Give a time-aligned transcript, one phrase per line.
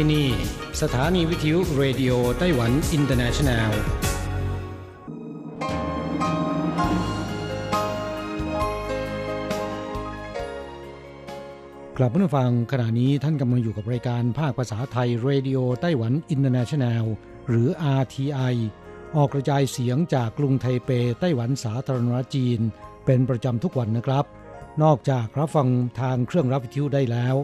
[0.00, 0.30] ที่นี่
[0.82, 3.70] สถานีวิทยุเรดิโอไต้หวันอินเตอร์เนชันแนล
[11.96, 17.04] กลับมาฟังขณะนี้ท่านกำลังอยู่กับรายการภาคภาษาไทยเรดิโอไต้หวันอินเตอร์เนชันแนล
[17.48, 17.68] หรือ
[18.00, 18.54] RTI
[19.16, 20.90] ออกกระจายเสียงจากกรุงไทเป
[21.20, 22.60] ไต้หวันสาธารณรัฐจีน
[23.06, 24.24] เป็นประจำทุกวันนะครับ
[24.82, 25.68] นอกจากรับฟัง
[26.00, 27.34] ทางเครื่องรับวิทยุได้แล้ว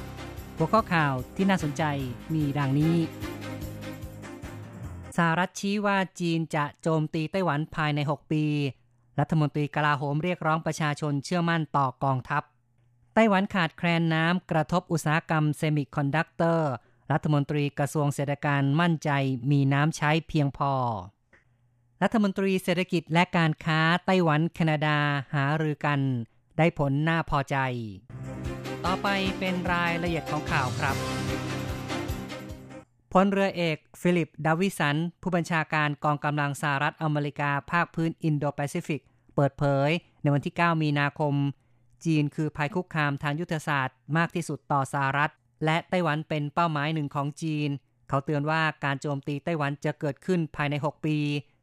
[0.56, 1.83] หัวข้อข่าวที่น่าสนใจ
[2.34, 2.97] มีดังนี้
[5.17, 8.45] สหรัฐชี้ว่าจีนจะโจมตีไต้หวันภายใน 6 ปี
[9.19, 12.42] รัฐมนตรีกลาโหมเรียกร้องประชาชนเชื่อมั่นต่อกองทัพ
[13.14, 16.73] ไต้หวันขาดแคลนน้ำกระทบอุตสาหกรรมเซมิคอนดักเตอร์
[17.12, 19.11] รัฐมนตรีกระทรวงเศรษฐกิจมั่นใจ
[19.51, 20.73] มีน้ำใช้เพียงพอ
[22.03, 24.98] รัฐมนตรีเศรษฐกิจและการค้าไต้หวันแคนาดา
[25.34, 26.01] หารือกัน
[26.59, 27.56] ได้ผลน่าพอใจ
[28.84, 30.97] ต่อไปเป็นรายละเอียดของข่าวครับ
[33.12, 39.01] พลเรือเอก ฟิลิป ดาวิสัน ผู้บัญชาการกองกำลังสหรัฐอเมริกาภาคพื้นอินโดแปซิฟิก
[39.34, 39.91] เปิดเผย
[40.23, 41.34] ในวันที่ 9 มีนาคม
[42.05, 45.33] จีนคือภัยคุกคามทางยุทธศาสตร์มากที่สุดต่อสหรัฐ
[45.64, 47.69] และไต้หวันเป็นเป้าหมายหนึ่งของจีน
[48.09, 51.17] เขาเตือนว่าการโจมตีไต้หวันจะเกิดขึ้นภายใน 6 ปี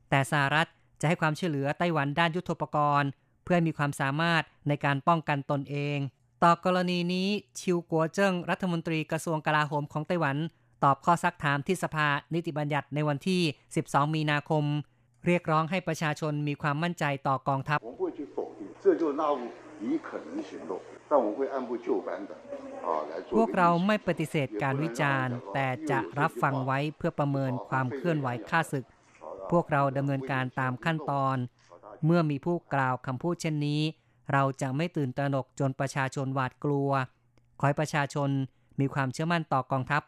[0.10, 0.68] แต่สหรัฐ
[1.02, 3.10] จะให้ความช่วยเหลือไต้หวันด้านยุทโธปกรณ์
[3.44, 5.98] เพื่อมีความสามารถในการป้องกันตนเอง
[6.44, 7.28] ต่อกรณีนี้
[7.60, 10.38] ชิวกัวเจิ้งรัฐมนตรีกระทรวงกลาโหมของไต้หวัน
[10.84, 13.42] ตอบข้อซักถามที่สภานิติบัญญัติในวันที่
[13.80, 14.64] 12 มีนาคม
[15.26, 17.80] เรียกร้องให้ประชาชนมีความมั่นใจต่อกองทัพ
[23.38, 28.86] พวกเราไม่ปฏิเสธการวิจารณ์ แต่จะรับฟังไว้เพื่อประเมินความเคลื่อนไหวค่าศึก
[29.52, 31.38] พวกเราดำเนินการตามขั้นตอน
[32.06, 33.82] เมื่อมีผู้กล่าวคำพูดเช่นนี้
[34.34, 36.92] เราจะไม่ตื่นตระหนกจนประชาชนหวาดกลัว
[37.60, 38.30] ขอให้ประชาชน
[38.80, 40.02] มีความเชื่อมั่นต่อกองทัพ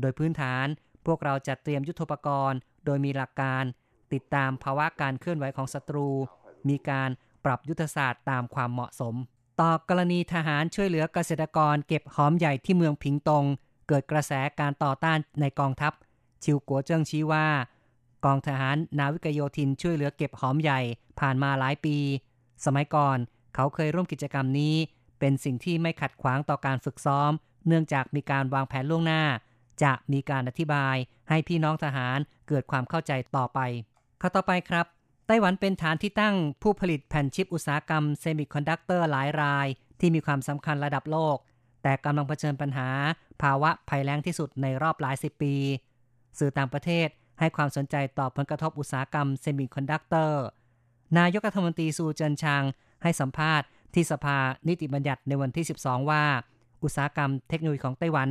[0.00, 0.66] โดยพื้นฐาน
[1.06, 3.64] พวกเราจะเตรียมยุทธปกรณ์ โดยมีหลักการ
[4.12, 6.08] ติดตามภาวะการเคลื่อนไหวของศัตรู
[6.68, 7.10] มีการ
[7.44, 9.14] ปรับยุทธศาสตร์ตามความเหมาะสม
[9.60, 13.44] ต่อกรณีทหารช่วยเหลือเกษตรกรเก็บหอมใหญ่ที่เมืองผิงตง
[13.88, 15.92] เกิดกระแสการต่อต้านในกองทัพ
[16.44, 17.46] ชิวกัวเจิ้งชี้ว่า
[18.24, 20.80] กองทหารนาวิกโยธินช่วยเหลือเก็บหอมใหญ่
[21.20, 21.96] ผ่านมาหลายปี
[22.64, 23.18] สมัยก่อน
[23.54, 24.74] เขาเคยร่วมกิจกรรมนี้
[25.18, 27.32] เป็นสิ่งที่ไม่ขัดขวางต่อการฝึกซ้อม
[27.66, 29.22] เนื่องจากมีการวางแผนล่วงหน้า
[29.82, 30.96] จะมีการอธิบาย
[31.28, 33.60] ให้พี่น้องทหารเกิดความเข้าใจต่อไป
[34.20, 34.86] ข้อต่อไปครับ
[35.26, 39.66] ไต้หวันเป็นฐานที่ตั้งผู้ผลิตแผ่นชิปอุตสาหกรรมเซมิคอนดักเตอร์หลายราย
[40.00, 41.36] ที่มีความสำคัญระดับโลก
[41.82, 42.88] แต่กำลังเผชิญปัญหา
[43.42, 45.54] ภาวะภัยแล้งที่สุดในรอบหลายสิบปี
[46.38, 47.08] สื่อต่างประเทศ
[47.40, 50.42] ให้ความสนใจต่อผลกระทบอุตสาหกรรมเซมิคอนดักเตอร์
[51.18, 52.62] นายกรัฐมนตรีซูเจินชาง
[53.02, 54.38] ให้สัมภาษณ์ที่สภา
[54.68, 56.24] นิติบัญญัติในวันที่ 12 ว่า
[56.82, 58.28] อุตสาหกรรมเทคโนโลยีของไต้หวัน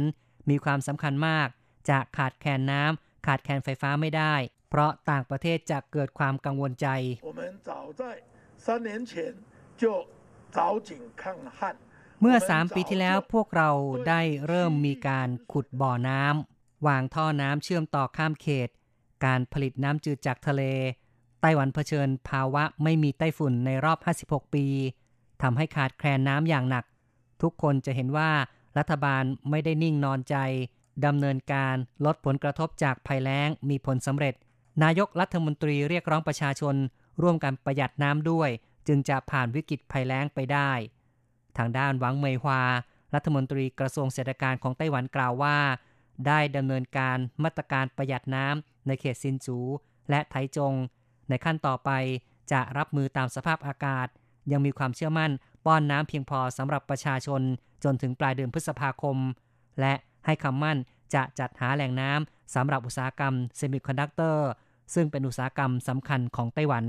[0.50, 1.48] มีความสำคัญมาก
[1.90, 4.34] จะขาดแคลนน้ำ ขาดแคลนไฟฟ้าไม่ได้
[4.70, 6.88] เพราะต่างประเทศจะเกิดความกังวลใจ
[12.22, 13.70] เมื่อ 3 ปีที่แล้วพวกเรา
[14.08, 18.70] ได้เริ่มมีการขุดบ่อน้ำวางท่อน้ำเชื่อมต่อข้ามเขต
[19.26, 20.64] การผลิตน้ำจืดจากทะเล
[21.42, 24.00] ไต้หวันเผชิญภาวะไม่มีไต้ฝุ่นในรอบ
[24.44, 24.66] 56 ปี
[25.42, 26.86] ทำให้ขาดแคลนน้ำอย่างหนัก
[27.42, 28.32] ทุกคนจะเห็นว่า
[28.78, 30.36] รัฐบาลไม่ได้นิ่งนอนใจ
[31.06, 31.76] ดำเนินการ
[32.06, 34.34] ลดผลกระทบจากภัยแล้งมีผลสำเร็จ
[34.84, 36.76] นายกรัฐมนตรีเรียกร้องประชาชน
[37.22, 38.50] ร่วมกันประหยัดน้ำด้วย
[38.88, 40.72] จึงจะผ่านวิกฤตภัยแล้งไปได้
[41.58, 42.62] ทางด้านหวังเมยฮวา
[43.14, 45.58] รัฐมนตรีกระทรวงเศรษฐกิจของไต้หวันกล่าวว่า
[46.28, 49.60] ได้ดำเนินการมาตรการประหยัดน้ำในเขตซินจู
[50.10, 50.74] และไถจง
[51.30, 51.90] ในขั้นต่อไป
[52.52, 54.08] จะรับมือตามสภาพอากาศ
[54.52, 55.32] ยังมีความเชื่อมั่น
[55.66, 57.42] ป้อนน้ำเพียงพอสำหรับประชาชน
[57.84, 59.18] จนถึงปลายเดือนพฤษภาคม
[59.80, 59.94] และ
[60.26, 60.78] ให้คำมั่น
[61.14, 64.48] จะจัดหาแหล่งน้ำสำหรับอุตสาหกรรมเซมิคอนดักเตอร์
[64.94, 66.86] ซึ่งเป็นอุตสาหกรรมสำคัญของไต้หวัน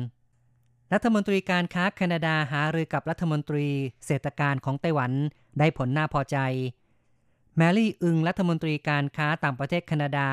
[0.93, 3.67] รัฐมนตรีการค้าแคนาดาหารือกับรัฐมนตรี
[4.07, 5.13] เศรษฐการของไต้หวัน
[5.59, 6.39] ได้ผลน่าพอใจ
[7.57, 10.29] แมรี่อึงรัฐมนตรีการค้าต่างประเทศแคนาดา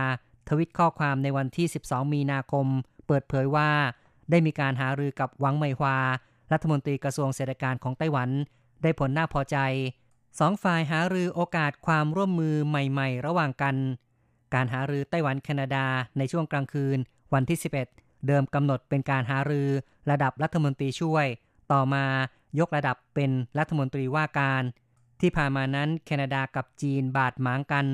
[0.49, 2.67] ทวิตข้อความในวันที่ 12 มีนาคม
[3.07, 3.69] เปิดเผยว่า
[4.29, 5.97] ได้มีการหารือกับหวังไมฮวา
[6.51, 8.29] รัฐมนตรีกระทรวงเศรษฐกิจของไต้หวัน
[8.83, 9.57] ได้ผลน่าพอใจ
[10.39, 13.75] สองฝ่ายหารือโอกาสความร่วมมือใหม่ๆ ระหว่างกัน
[14.53, 15.85] การหารือไต้หวันแคนาดา
[16.17, 16.97] ในช่วงกลางคืน
[17.33, 17.59] วันที่
[17.91, 19.69] 11 เดิมกำหนดเป็นการหารือ
[20.11, 21.25] ระดับรัฐมนตรีช่วย
[21.71, 22.05] ต่อมา
[22.59, 24.63] ยกระดับเป็นรัฐมนตรีว่าการ
[25.21, 27.85] ที่ผ่านมานั้นแคนาดากับจีนบาดหมางกัน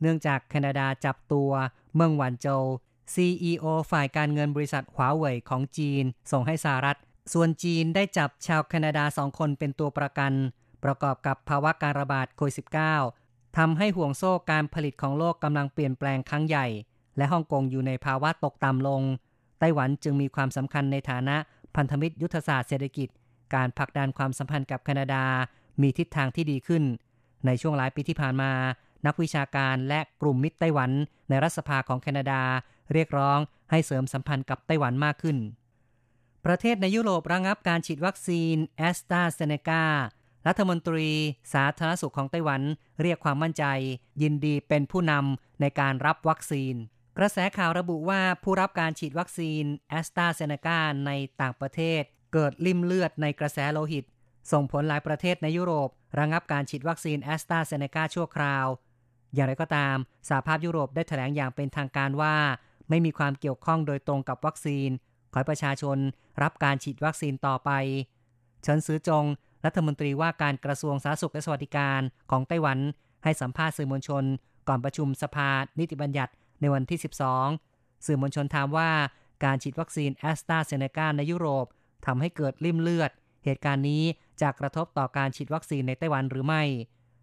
[0.00, 1.50] เนื่องจากแคนาดาจับตัว
[1.94, 2.64] เมืองหวานโจว
[3.14, 6.98] CEO ฝ่ายการเงินบริษัทหวาเว่ยของจีน ส่งให้สหรัฐ
[7.32, 10.32] ส่วนจีนได้จับชาวแคนาดาสองคนเป็นตัวประกัน
[10.84, 12.54] ประกอบกับภาวะการระบาดโควิด
[13.06, 16.66] -19 ทำให้ห่วงโซ่การผลิตของโลกกำลังเปลี่ยนแปลงครั้งใหญ่
[17.16, 19.02] และฮ่องกงอยู่ในภาวะตกต่ำลง
[19.58, 21.36] ไต้หวันจึงมีความสำคัญในฐานะ
[21.76, 23.08] พันธมิตรยุทธศาสตร์เศรษฐกิจ
[23.54, 25.24] การผลักดันความสัมพันธ์กับแคนาดา
[25.80, 26.84] มีทิศทางที่ดีขึ้น
[27.46, 28.52] ในช่วงหลายปีที่ผ่านมา
[29.06, 30.90] นักวิชาการและกลุ่มมิตรไต้หวัน
[31.28, 32.42] ในรัฐสภาของแคนาดา
[32.92, 33.38] เรียกร้อง
[33.70, 35.36] ให้เสริมสัมพันธ์กับไต้หวันมากขึ้น
[36.46, 39.84] ประเทศในยุโรประงับการฉีดวัคซีนแอสตราเซเนกา
[40.46, 41.08] รัฐมนตรี
[41.54, 42.62] สาธารณสุขของไต้หวัน
[43.00, 43.64] เรียกความมั่นใจ
[44.22, 46.74] ยินดีเป็นผู้นำในการรับวัคซีน
[47.18, 51.10] กระแสข่าวระบุว่าผู้รับการฉีดวัคซีนแอสตราเซเนกาใน
[51.40, 52.02] ต่างประเทศ
[52.32, 54.04] เกิดลิ่มเลือดในกระแสโลหิต
[54.52, 55.88] ส่งผลหลายประเทศในยุโรป
[56.18, 58.66] ระงับการฉีดวัคซีนแอสตราเซเนกาชั่วคราว
[59.34, 59.96] อย่างไรก็ตาม
[60.28, 62.36] สหภาพยุโรปได้แถลงอย่างเป็นทางการว่า
[62.88, 64.88] ไม่มีความเกี่ยวข้องโดยตรงกับวัคซีน
[65.32, 65.98] ขอให้ประชาชน
[66.42, 67.70] รับการฉีดวัคซีนต่อไป
[68.62, 69.24] เฉินซือจง
[69.64, 72.78] รัฐมนตรีว่าการกระทรวงสาธารณสุขและสวัสดิการของไต้หวัน
[73.24, 74.24] ให้สัมภาษณ์สื่อมวลชน
[74.68, 76.98] ก่อนประชุมสภานิติบัญญัติในวันที่
[77.50, 78.90] 12 สื่อมวลชนถามว่า
[79.44, 81.66] การฉีดวัคซีนแอสตราเซเนกาในยุโรป
[82.06, 83.10] ทำให้เกิดลิ่มเลือด
[83.44, 84.04] เหตุการณ์นี้
[84.40, 86.62] จะกระทบต่อการฉีดวัคซีนในไต้หวันหรือไม่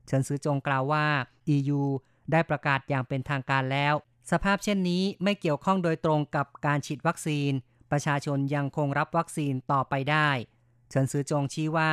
[0.05, 1.05] เฉินซือจงกล่าวว่า
[1.55, 1.81] EU
[2.31, 3.93] ได้ประกาศอย่างเป็นทางการแล้ว
[4.31, 7.51] สภาพเช่นนี้ไม่เกี่ยวข้องโดยตรงกับการฉีดวัคซีน
[7.91, 10.29] ประชาชนยังคงรับวัคซีนต่อไปได้
[10.89, 11.91] เฉินซือจงชี้ว่า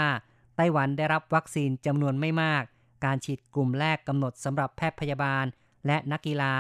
[0.57, 2.65] ไต้หวันได้รับวัคซีนจำนวนไม่มาก
[3.05, 5.45] การฉีดกลุ่มแรกกำหนดสำหรับแพทย์พยาบาล
[5.87, 6.55] และนักกีฬา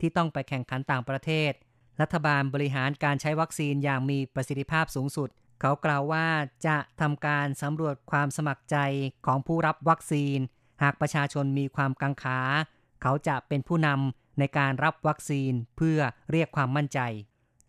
[0.00, 1.52] ที่ต้องไปแข่งขันต่างประเทศ
[2.00, 5.28] รัฐบาลบริหารการใช้วัคซีนอย่างมีประสิทธิภาพสูงสุด
[5.60, 6.26] เขากล่าวว่า
[6.66, 8.76] จะทำการสำรวจความสมัครใจ
[9.26, 10.38] ของผู้รับวัคซีน
[10.82, 12.40] หากประชาชนมีความกังขา
[13.02, 15.98] เขาจะเป็นผู้นำในการรับวัคซีนเพื่อ
[16.30, 17.00] เรียกความมั่นใจ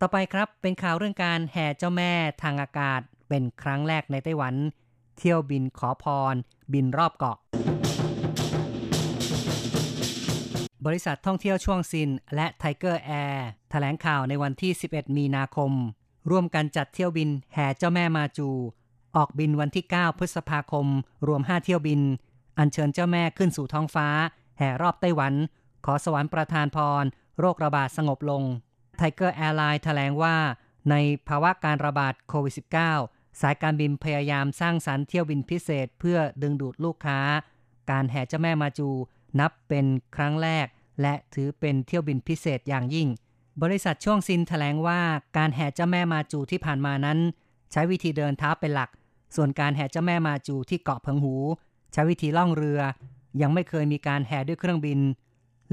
[0.00, 2.12] ต่อไปครับเป็นข่าวเรื่องการแห่เจ้าแม่
[2.42, 4.54] ทางอากาศเป็นครั้งแรกในไต้หวัน
[5.18, 6.34] เที่ยวบินขอพร
[6.72, 7.38] บินรอบเกาะ
[10.86, 15.72] บริษัทท่องเที่ยวช่วงซิน และไทเกอร์แอร์แถลงข่าวในวันที่ 11 มีนาคม
[16.30, 18.48] ร่วมกันจัดเที่ยวบินแห่เจ้าแม่มาจู
[19.16, 20.86] ออกบินวันที่ 9 พฤษภาคม
[21.26, 22.00] รวม 5 เที่ยวบิน
[22.58, 24.08] อัญเชิญเจ้าแม่ขึ้นสู่ท้องฟ้า
[24.58, 25.34] แห่รอบไต้หวัน
[25.84, 27.04] ขอสวรรค์ประทานพร
[27.38, 28.42] โรคระบาดสงบลง
[28.96, 30.36] ไทเกอร์แอร์ไลน์แถลงว่า
[30.90, 30.94] ใน
[31.28, 37.18] ภาวะการระบาดโควิด -19 สายการบินพยายามสร้างสรรค์เที่ยวบินพิเศษเพื่อดึงดูดลูกค้า
[37.90, 38.88] การแห่เจ้าแม่มาจู
[39.40, 39.86] นับเป็น
[40.16, 40.66] ครั้งแรก
[41.00, 43.08] และถือเป็นเที่ยวบินพิเศษอย่างยิ่ง
[43.62, 45.00] บริษัทช่วงซินแถลงว่า
[45.36, 47.18] การแห่เจ้าแม่มาจูที่ผ่านมานั้น
[47.72, 48.90] ใช้วิธีเดินเท้าเป็นหลัก
[49.36, 51.34] ส่วนการแห่เจ้าแม่มาจูที่เกาะเพิงหู
[51.92, 52.80] ใช้วิธีล่องเรือ
[53.40, 54.98] ยังไม่เคยมีการแห่ด้วยเครื่องบิน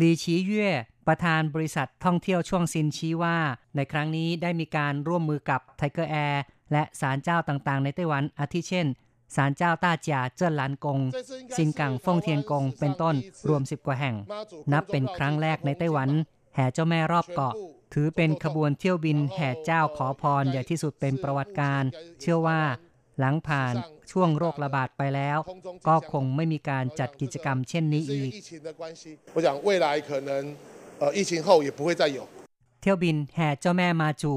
[0.02, 0.70] ลีชีเย่
[1.07, 3.38] ประธานบริษัทท่องเที่ยวช่วงซินชี้ว่า
[3.76, 8.88] ในครั้งนี้ได้มีการร่วมมือกับไทเกอร์แอร์ และศาลเจ้าต่างๆ ในไต้หวันอาทิเช่น
[9.35, 10.99] ศาลเจ้าต้าจ่าเจิ้นหลานกง
[11.57, 13.16] สินกังฟงเทียนกงเป็นต้น
[13.47, 14.16] รวมสิบกว่าแห่ง
[14.71, 16.09] นับเป็นครั้งแรกในไต้หวัน
[16.56, 17.54] แห่เจ้าแม่รอบเกาะ
[17.94, 21.83] ถือเป็นขบวนเที่ยวบินแห่เจ้าขอพรใหญ่ที่สุดเป็นประวัติการณ์
[22.21, 22.61] เชื่อว่า
[23.19, 23.73] หลังผ่าน
[24.11, 25.38] ช่วงโรคระบาดไปแล้ว
[25.88, 28.31] ก็คงไม่มีการจัดกิจกรรมเช่นนี้อีก
[32.81, 34.33] เที่ยวบินแห่เจ้าแม่มาจู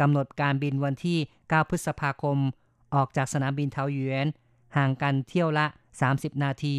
[0.00, 2.38] กำหนดการบินวันที่ 9 พฤษภาคม
[2.94, 4.26] ออกจากสนามบินเทาหยวน
[4.76, 5.66] ห่างกันเที่ยวละ
[6.04, 6.76] 30 นาที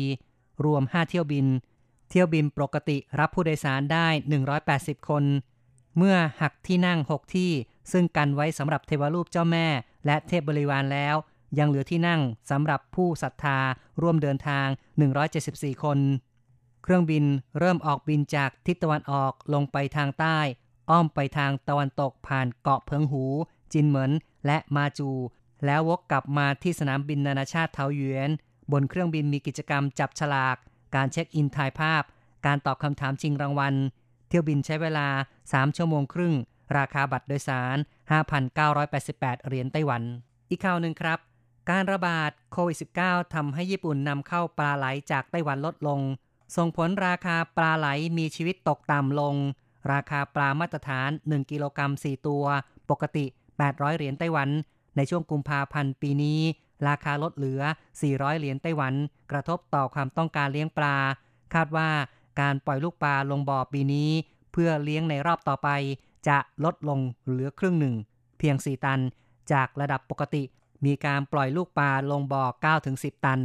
[0.65, 1.45] รวม 5 เที่ยวบิน
[2.09, 4.07] เที่ยวบินปกติรับผู้โดยสารได้
[4.57, 5.23] 180 คน
[5.97, 7.51] เมื่อหักที่นั่ง 6 ที่
[7.91, 9.67] ซึ่งกันไว้สำหรับเทวรูปเจ้าแม่
[10.05, 11.15] และเทพบริวารแล้ว
[11.59, 13.59] ยังเหลือที่นั่งสำหรับผู้ศรัทธา
[14.01, 14.67] ร่วมเดินทาง
[15.25, 15.99] 174 คน
[16.83, 17.23] เครื่องบิน
[17.59, 20.37] เริ่มออกบินจากทิศตะวันออกลงไปทางใต้
[20.91, 23.23] อ้อมไปทางตะวันตกผ่านเกาะเพิงหู
[23.73, 24.11] จินเหมิน
[24.45, 25.09] และมาจู
[25.65, 28.29] แล้ววกกลับมาที่สนามบินนานาชาติเทาหยวน
[28.71, 30.57] บนเครื่องบินมีกิจกรรมจับฉลาก
[30.95, 32.03] การเช็คอินถ่ายภาพ
[32.45, 33.75] การตอบคำถามชิงรางวัล
[34.27, 35.07] เที่ยวบินใช้เวลา
[35.41, 36.33] 3 ชั่วโมงครึ่ง
[36.77, 37.77] ราคาบัตรโดยสาร
[38.61, 40.03] 5,988 เหรียญไต้หวัน
[40.49, 41.19] อีกข่าวหนึ่งครับ
[41.69, 45.99] การระบาดโควิด -19 ทำให้ญี่ปุ่นนำเข้าปลาไหลจากไต้หวันลดลง
[46.55, 49.35] ส่งผลราคาปลาไหลมีชีวิตตกต่ำลง
[49.91, 52.45] ราคาปลามาตรฐาน 1 กิโลกรัม 4 ตัว
[52.89, 53.25] ปกติ
[53.61, 54.49] 800 เหรียญไต้หวัน
[54.97, 56.39] ในช่วงกุมภาพันธ์ปีนี้
[56.87, 57.61] ราคาลดเหลือ
[57.99, 58.93] 400 เหรียญไต้หวัน
[59.31, 60.95] กระทบต่อความต้องการเลี้ยงปลา
[61.53, 61.89] คาดว่า
[62.41, 64.09] การปล่อยลูกปลาลงบ่อปีนี้
[64.51, 65.69] เพื่อเลี้ยงในรอบต่อไป
[66.27, 67.95] จะลดลงเหลือครึ่งหนึ่ง
[68.39, 68.99] เพียง 4 ตัน
[69.51, 70.43] จากระดับปกติ
[70.85, 72.43] มีการปล่อยลูกปลาลงบ่อ
[72.85, 73.39] 9-10 ตัน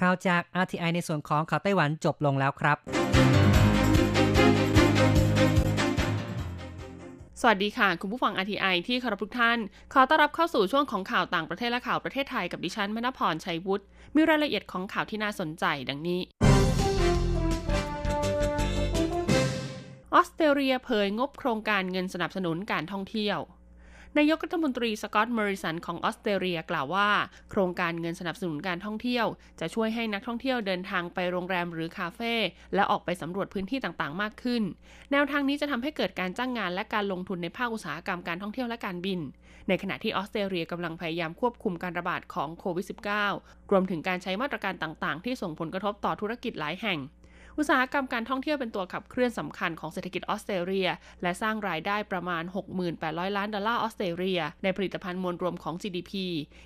[0.00, 2.78] ข่าวจาก RTI ในส่วนของข่าวไต้หวันจบลงแล้วครับ
[7.40, 9.58] สวัสดีค่ะ คุณผู้ฟัง RTI ที่เคารพทุกท่าน
[9.92, 16.20] ขอต้อนรับเข้าสู่ช่วงของข่าวต่างประเทศและข่าวประเทศไทยกับดิฉันมณพรชัยวุฒิมีรายละเอียดของข่าวที่น่าสนใจดังนี้
[20.14, 23.38] ออสเตรเลียเผยงบโครงการเงินสนับสนุนการท่องเที่ยว
[24.18, 27.08] นายกรัฐมนตรีสกอตต์มอริสันของออสเตรเลียกล่าวว่า
[27.50, 29.26] โครงการเงินสนับสนุนการท่องเที่ยว
[29.60, 32.34] จะช่วยให้นักท่องเที่ยวเดินทางไปโรงแรมหรือคาเฟ่
[32.74, 34.62] และออกไปสำรวจพื้นที่ต่างๆ มากขึ้น
[35.12, 39.20] แนวทางนี้จะทำให้เกิดการจ้างงานและการลงทุนในภาคอุตสาหกรรมการท่องเที่ยวและการบิน
[39.68, 42.86] ในขณะที่ออสเตรเลียกำลังพยายามควบคุมการระบาดของโควิด
[43.28, 46.98] -19 รวมถึงการใช้มาตรการต่างๆ ที่ส่งผลกระทบต่อธุรกิจหลายแห่ง
[47.58, 50.88] อุตสาหกรรมการท่องเที่ยวเป็นตัวขับเคลื่อนสำคัญของเศรษฐกิจออสเตรเลีย
[51.22, 52.42] และสร้างรายได้ประมาณ
[52.84, 56.12] 68,000 ล้านดอลลาร์ออสเตรเลีย ในผลิตภัณฑ์มวลรวมของ GDP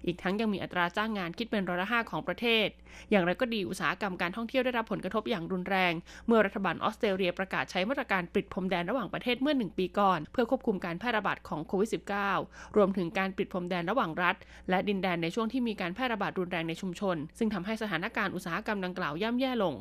[0.06, 2.68] อีกทั้งยังมีอัตราจ้างงานคิดเป็นร้อยละห้าของประเทศ
[3.10, 5.92] อย่างไรก็ดีอุตสาหกรรมการท่องเที่ยวได้รับผลกระทบอย่างรุนแรง
[6.26, 11.90] เมื่อรัฐบาลออสเตรเลียประกาศใช้มาตรการปิดพรมแดนระหว่างประเทศเมื่อหนึ่งปีก่อน เพื่อควบคุมการแพร่ระบาดของโควิด
[12.32, 14.36] -19 รวมถึงการปิดพรมแดนระหว่างรัฐ
[14.70, 19.76] และดินแดนในช่วงที่มีการแพร่ระบาดรุนแรงในชุมชน ซึ่งทำให้สถานการณ์อุตสาหกรรมดังกล่าวย่ำแย่ลง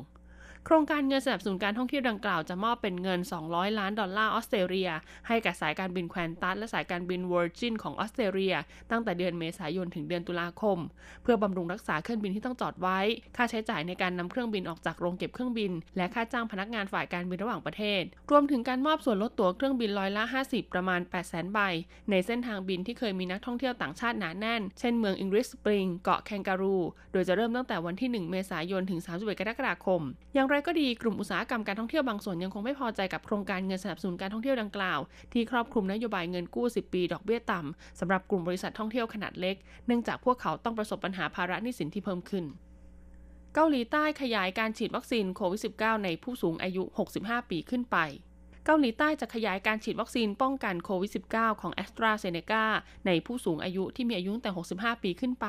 [0.64, 4.90] โครงการเงินสนับสนุนการท่องเที่ยวดังกล่าวจะมอบเป็นเงิน 200 ล้านดอลลาร์ออสเตรเลีย
[5.28, 8.54] ให้กับสายการบินแควนตัสและสายการบินเวอร์จินของออสเตรเลีย
[8.90, 10.78] ตั้งแต่เดือนเมษายนถึงเดือนตุลาคม
[11.22, 12.98] เพื่อบำรุงรักษาเครื่องบินที่ต้องจอดไว้
[13.36, 21.58] ค่าใช้จ่ายในการนำเครื่องบินออกจากโรงเก็บเครื่องบิน และค่าจ้างพนักงานฝ่ายการบินระหว่างประเทศ รวมถึงการมอบส่วนลดตั๋วเครื่องบินร้อยละ 50 ประมาณ 800,000 ใบ
[22.10, 26.76] ในเส้นทางบินที่เคยมีนักท่องเที่ยวต่างชาติหนาแน่น เช่นเมืองอิงริสสปริง เกาะแคนการู
[27.12, 30.00] โดยจะเริ่มตั้งแต่วันที่ 1 เมษายน ถึง 31 กรกฎาคม
[30.48, 35.00] อย่างไรก็ดีกลุ่มอุตสาหกรรมการท่องเที่ยวบางส่วนยังคงไม่พอใจกับโครงการเงินสนับสนุนการท่องเที่ยวดังกล่าว
[35.32, 42.44] ที่ครอบคลุมนโยบายเงินกู้ 10 ปีดอกเบี้ยต่ำสำหรับกลุ่มบริษัทท่องเที่ยวขนาดเล็ก เนื่องจากพวกเขาต้องประสบปัญหาภาระหนี้สินที่เพิ่มขึ้น
[43.54, 46.82] เกาหลีใต้ขยายการฉีดวัคซีนโควิด -19 ในผู้สูงอายุ
[47.18, 47.96] 65 ปีขึ้นไป
[48.70, 52.64] เกาหลีใต้จะขยายการฉีดวัคซีนป้องกันโควิด -19 ของแอสตราเซเนกา
[53.06, 55.46] ในผู้สูงอายุที่มีอายุตั้งแต่ 65 ปีขึ้นไป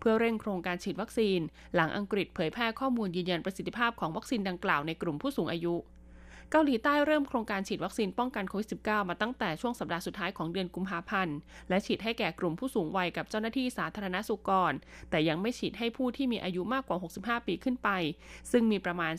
[0.00, 1.40] เพื่อเร่งโครงการฉีดวัคซีน
[1.74, 5.74] หลังอังกฤษเผยแพร่ข้อมูลยืนยันประสิทธิภาพของวัคซีนดังกล่าวในกลุ่มผู้สูงอายุ
[6.52, 11.36] เกาหลีใต้เริ่มโครงการฉีดวัคซีนป้องกันโควิด -19 มาตั้งแต่ช่วงสัปดาห์สุดท้ายของเดือนกุมภาพันธ์
[11.68, 14.72] และฉีดให้แก่กลุ่มผู้สูงวัยกับเจ้าหน้าที่สาธารณสุขก่อน
[15.10, 16.98] แต่ยังไม่ฉีดให้ผู้ที่มีอายุมากกว่า
[17.42, 17.88] 65 ปีขึ้นไป
[18.50, 19.12] ซึ่งมีประมาณ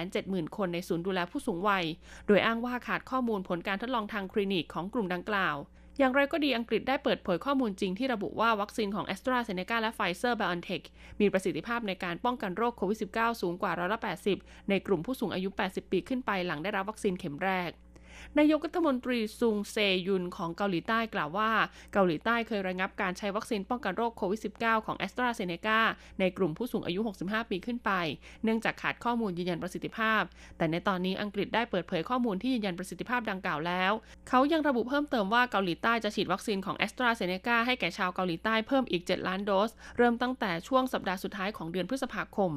[0.00, 1.84] 370,000 คนในศูนย์ดูแลผู้สูงวัย
[2.26, 5.56] โดยอ้างว่าขาดข้อมูลผลการทดลองทางคลินิกของกลุ่มดังกล่าว
[5.98, 10.84] อย่างไรก็ดีอังกฤษได้เปิดเผยข้อมูลจริงที่ระบุว่าวัคซีนของ a s t r a z เซ e c a และ Pfizer BioNTech
[11.20, 14.00] มีประสิทธิภาพในการป้องกันโรคโควิด -19 สูงกว่าร้อยละ
[14.34, 17.70] 80 ในกลุ่มผู้สูงอายุ 80 ปีขึ้นไปหลังได้รับวัคซีนเข็มแรก
[18.38, 19.76] นายกรัฐมนตรีซุงเซ
[20.06, 21.50] ยุนของเกาหลีใต้กล่าวว่า
[21.92, 25.80] เกาหลีใต้เคยระงับการใช้วัคซีนป้องกันโรคโควิด -19 ของแอสตราเซเนกา
[26.20, 27.90] ในกลุ่มผู้สูงอายุ 65 ปีขึ้นไป
[28.44, 30.22] เนื่องจากขาดข้อมูลยืนยันประสิทธิภาพ
[30.56, 33.92] แต่ในตอนนี้อังกฤษได้เปิดเผยข้อมูลที่ยืนยันประสิทธิภาพดังกล่าวแล้ว
[34.28, 42.52] เขายังระบุเพิ่มเติมว่าเกาหลีใต้จะฉีดวัคซีนของแอสตราเซเนกาให้แก่ชาวเกาหลีใต้เพิ่มอีก 7 ล้านโดส เริ่มตั้งแต่ช่วงสัปดาห์สุดท้ายของเดือนพฤษภาคม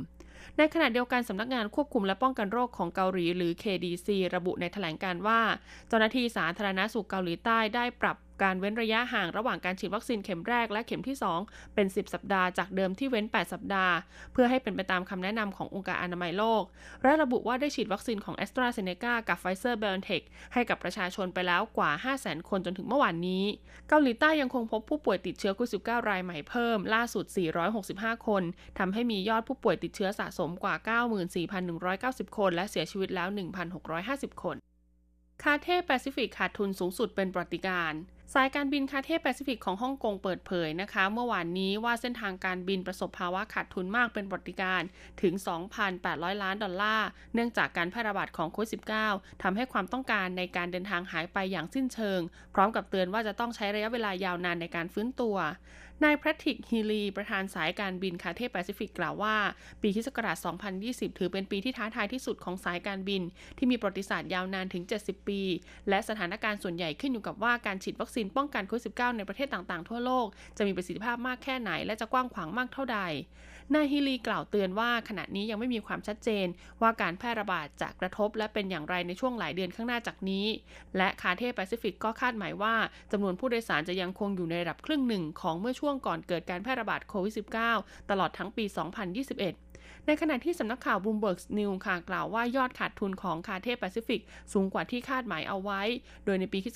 [0.57, 5.39] ในขณะเดียวกันสำนักงานควบคุมและป้องกันโรคของเกาหลีหรือ KDC ระบุในแถลงการว่า
[5.87, 13.95] เจ้าหน้าที่สาธารณาสุขเกาหลีใต้ได้ปรับ การเว้นระยะห่างระหว่างการฉีดวัคซีนเข็มแรกและเข็มที่ 2 เป็น 10 สัปดาห์จากเดิมที่เว้น 8 สัปดาห์
[14.33, 16.63] เพื่อให้เป็นไปตามคำแนะนำขององค์การอนามัยโลก
[17.03, 20.23] และระบุว่าได้ฉีดวัคซีนของ a s t r a z เซ e c a กับ Pfizer BioNTech
[20.53, 23.43] ให้กับประชาชนไปแล้วกว่า 500,000 คนจนถึงเมื่อวานนี้
[23.89, 27.25] เกาหลีใต้ยังคงพบผู้ป่วยติดเชื้อโควิด -19 รายใหม่เพิ่ม ล่าสุด
[27.75, 28.43] 465 คน
[28.79, 30.75] ทำให้มียอดผู้ป่วยติดเชื้อสะสมกว่า
[31.55, 33.27] 94,190 คน และเสียชีวิตแล้ว
[33.85, 34.57] 1,650 คน
[35.43, 37.93] คาเธ่ย์แปซิฟิกขาดทุนสูงสุดเป็นประวัติการณ์
[38.33, 44.81] สายการบินคาเธ่ย์แปซิฟิกของฮ่องกงเปิดเผยนะคะ เมื่อวานนี้ว่าเส้นทางการบินประสบภาวะขาดทุนมากเป็นประวัติการณ์
[45.21, 45.33] ถึง
[45.87, 48.69] 2,800 ล้านดอลลาร์ เนื่องจากการแพร่ระบาดของโควิด
[49.09, 52.19] -19 ทำให้ความต้องการในการเดินทางหายไปอย่างสิ้นเชิง
[52.53, 55.35] พร้อมกับเตือนว่าจะต้องใช้ระยะเวลายาวนานในการฟื้นตัว
[56.03, 59.35] นายแพทริกฮีลีประธานสายการบินคาเธ่ย์แปซิฟิกกล่าวว่า
[59.81, 60.07] ปีคศ
[60.65, 63.21] 2020 ถือเป็นปีที่ท้าทายที่สุดของสายการบิน
[63.57, 65.41] ที่มีประวัติศาสตร์ยาวนานถึง 70 ปี
[65.89, 72.99] และสถานการณ์ส่วนใหญ่ขึ้นอยู่กับว่าการฉีดวัคซีนป้องกันโควิด -19 ในประเทศต่างๆ ทั่วโลก จะมีประสิทธิภาพมากแค่ไหนและจะกว้างขวางมากเท่าใด
[73.73, 76.47] นายฮิลีกล่าวเตือนว่าขณะนี้ยังไม่มีความชัดเจน
[76.81, 80.45] ว่าการแพร่ระบาดจะกระทบและเป็นอย่างไรในช่วงหลายเดือนข้างหน้าจากนี้
[80.97, 82.75] และคาเทแปซิฟิกก็คาดหมายว่า
[83.11, 87.33] จำนวนผู้โดยสารจะยังคงอยู่ในระดับครึ่งหนึ่งของเมื่อช่วงก่อนเกิดการแพร่ระบาดโควิด
[87.71, 89.64] -19 ตลอดทั้งปี 2021
[90.07, 94.21] ในขณะที่สำนักข่าว Bloomberg News ค่ะกล่าวว่ายอดขาดทุนของ Cathay Pacific
[94.53, 95.81] สูงกว่าที่คาดหมายเอาไว้
[96.25, 96.75] โดยในปีคศ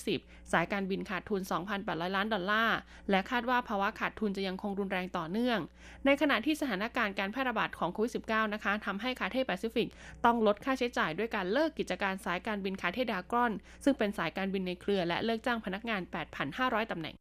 [0.00, 1.40] 2020 สายการบินขาดทุน
[1.78, 2.78] 2,800 ล้านดอลลาร์
[3.10, 5.58] และคาดว่าภาวะขาดทุนจะยังคงรุนแรงต่อเนื่อง
[6.06, 9.88] ในขณะที่สถานการณ์การแพร่ระบาดของโควิด -19 นะคะทำให้ Cathay Pacific
[10.24, 13.52] ต้องลดค่าใช้จ่ายด้วยการเลิกกิจการสายการบิน Cathay Dragon
[13.84, 16.00] ซึ่งเป็นสายการบินในเครือและเลิกจ้างพนักงาน
[16.46, 17.14] 8,500 ตำแหน่ง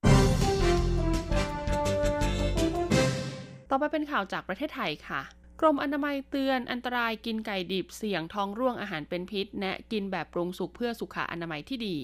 [3.75, 5.22] ต่อไปเป็นข่าวจากประเทศไทยค่ะ
[5.60, 11.98] กรมอนามัยเตือนอันตรายกินไก่ดิบเสี่ยงท้องร่วงอาหารเป็นพิษ แนะกินแบบปรุงสุกเพื่อสุขอนามัยที่ดี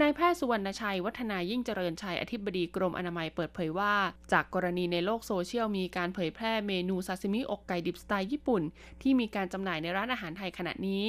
[0.00, 3.94] นายแพทย์สุวรรณชัย วัฒนายิ่งเจริญชัย อธิบดีกรมอนามัยเปิดเผยว่า
[4.32, 8.62] จากกรณีในโลกโซเชียลมีการเผยแพร่เมนูซาซิมิอกไก่ดิบสไตล์ญี่ปุ่น
[9.02, 11.04] ที่มีการจำหน่ายในร้านอาหารไทยขณะนี้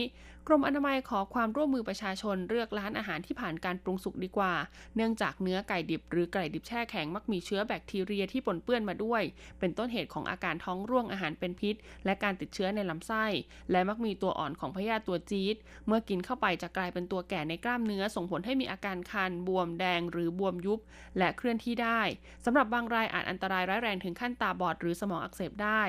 [0.47, 4.53] กรมอนามัยขอความร่วมมือประชาชนเลือกร้านอาหารที่ผ่านการปรุงสุกดีกว่า
[4.95, 9.23] เนื่องจากเนื้อไก่ดิบหรือไก่ดิบแช่แข็งมักมีเชื้อแบคทีเรียที่ปนเปื้อนมาด้วย
[9.59, 13.25] เป็นต้นเหตุของอาการท้องร่วงอาหารเป็นพิษ และการติดเชื้อในลำไส้
[13.71, 15.55] และมักมีตัวอ่อนของพยาธิตัวจี๊ด
[15.87, 20.79] เมื่อกินเข้าไปจะกลายเป็นตัวแก่ในกล้ามเนื้อส่งผลให้มีอาการคัน บวมแดง หรือบวมยุบ
[21.17, 22.01] และเคลื่อนที่ได้
[22.45, 25.83] สำหรับบางรายอาจอันตรายร้ายแรงถึงขั้นตาบอดหรือสมองอักเสบได้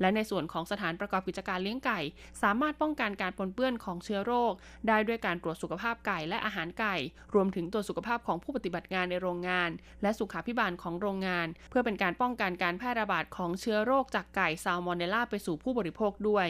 [0.00, 2.00] และในส่วนของสถานประกอบกิจการเลี้ยงไก่
[2.42, 4.52] สามารถป้องกันการปนเปื้อนของเชื้อโรค
[4.88, 6.96] ได้ด้วยการตรวจสุขภาพไก่และอาหารไก่
[7.34, 9.70] รวมถึงตรวจสุขภาพของผู้ปฏิบัติงานในโรงงาน
[10.02, 16.48] และสุขาพิบาลของโรงงาน เพื่อเป็นการป้องกันการแพร่ระบาดของเชื้อโรคจากไก่ซาลมอนเนล่าไปสู่ผู้บริโภคด้วย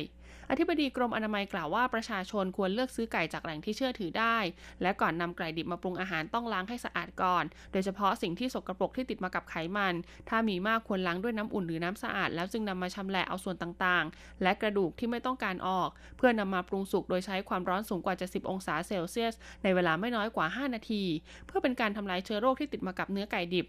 [0.50, 4.36] อธิบดีกรมอนามัยกล่าวว่าประชาชนควรเลือกซื้อไก่จากแหล่งที่เชื่อถือได้
[4.82, 9.94] และก่อนนำไก่ดิบมาปรุงอาหารต้องล้างให้สะอาดก่อน โดยเฉพาะสิ่งที่สกรปรกที่ติดมากับไขมัน
[10.28, 21.02] ถ้ามีมากควรล้างด้วยน้ำอุ่นหรือน้ำสะอาด แล้วจึงนำมาชำแหละเอาส่วนต่างๆ และกระดูกที่ไม่ต้องการออก เพื่อนำมาปรุงสุกโดยใช้ความร้อนสูงกว่า 70 องศาเซลเซียส ในเวลาไม่น้อยกว่า 5 นาที
[21.46, 23.66] เพื่อเป็นการทำลายเชื้อโรคที่ติดมากับเนื้อไก่ดิบ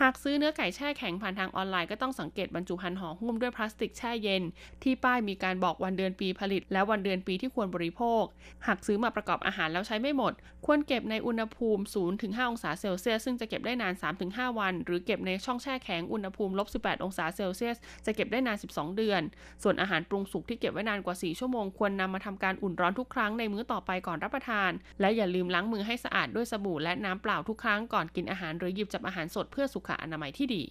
[0.00, 4.42] หากซื้อเนื้อไก่แช่แข็งผ่านทางออนไลน์ก็ต้องสังเกตบรรจุภัณฑ์ห่อหุ้มด้วยพลาสติกแช่เย็น
[4.82, 8.24] ที่ป้ายมีการบอกวันเดือนปีผลิต และวันเดือนปีที่ควรบริโภค
[8.66, 10.32] หากซื้อมาประกอบอาหารแล้วใช้ไม่หมด
[10.66, 11.82] ควรเก็บในอุณหภูมิ
[12.16, 13.94] 0-5 องศาเซลเซียสซึ่งจะเก็บได้นาน
[14.26, 17.76] 3-5 วัน หรือเก็บในช่องแช่แข็งอุณหภูมิลบ18 องศาเซลเซียส
[18.06, 19.22] จะเก็บได้นาน 12 เดือน
[19.62, 30.64] ส่วนอาหารปรุงสุกที่เก็บไว้นานกว่า 4 ชั่วโมงควรนำมาทำการอุ่นร้อนทุกครั้งในมื้อต่อไปก่อนรับประทาน และอย่าลืมล้างมือให้สะอาดด้วยสบู่และน้ำเปล่าทุกครั้งก่อนกินอาหารหรือหยิบจับอาหารสดเพื่อสุขอนามัยที่ดี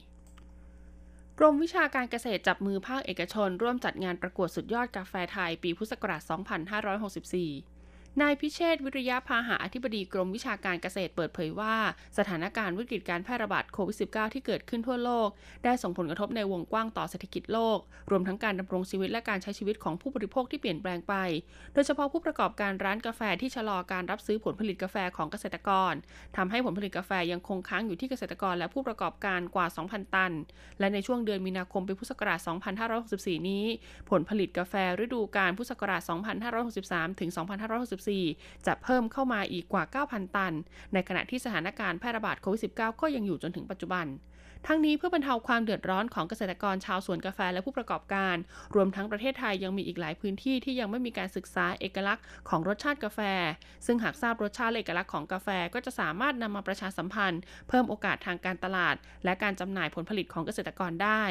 [1.39, 7.74] กรมวิชาการเกษตรจับมือภาคเอกชน ร่วมจัดงานประกวดสุดยอดกาแฟไทย ปีพุทธศักราช 2564
[8.21, 11.75] นายพิเชษวิริยะพาหาอธิบดีกรมวิชาการเกษตรเปิดเผยว่า
[12.17, 15.29] สถานการณ์วิกฤตการแพร่ระบาดโควิด -19 ที่เกิดขึ้นทั่วโลก
[15.63, 17.79] ได้ส่งผลกระทบในวงกว้างต่อเศรษฐกิจโลก
[18.11, 21.13] รวมทั้งการดำรงชีวิตและการใช้ชีวิตของผู้บริโภคที่เปลี่ยนแปลงไป
[21.73, 25.93] โดยเฉพาะผู้ประกอบการร้านกาแฟที่ชะลอการรับซื้อผลผลิตกาแฟของเกษตรกร
[26.37, 30.31] ทำให้ผลผลิตกาแฟยังคงค้างอยู่ที่เกษตรกรและผู้ประกอบการกว่า 2,000 ตัน
[30.79, 32.39] และในช่วงเดือนมีนาคมปีพุทธศักราช
[32.95, 33.65] 2564 นี้
[34.09, 34.73] ผลผลิตกาแฟ
[35.03, 36.01] ฤดูกาลพุทธศักราช
[36.61, 38.04] 2563 ถึง 2564
[38.67, 40.53] จะเพิ่มเข้ามาอีกกว่า 9,000 ตัน
[40.93, 44.05] ในขณะที่สถานการณ์แพร่ระบาดโควิด -19 ก็ยังอยู่จนถึงปัจจุบัน
[44.69, 48.35] ทั้งนี้เพื่อบรรเทาความเดือดร้อนของเกษตรกรชาวสวนกาแฟและผู้ประกอบการ
[48.75, 53.19] รวมทั้งประเทศไทยยังมีอีกหลายพื้นที่ที่ยังไม่มีการศึกษาเอกลักษณ์ของรสชาติกาแฟ
[53.85, 61.23] ซึ่งหากทราบรสชาติเอกลักษณ์ของกาแฟก็จะสามารถนำมาประชาสัมพันธ์ เพิ่มโอกาสทางการตลาด และการจำหน่ายผลผลิตของเกษตรกรได้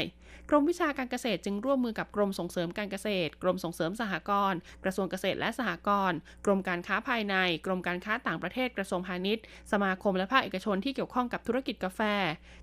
[0.51, 7.35] กรมวิชาการเกษตรจึงร่วมมือกับกรมส่งเสริมการเกษตร กรมส่งเสริมสหกรณ์กระทรวงเกษตรและสหกรณ์กรมการค้าภายใน
[7.67, 12.01] กรมการค้าต่างประเทศกระทรวงพาณิชย์ สมาคมและภาคเอกชนที่เกี่ยวข้องกับธุรกิจกาแฟ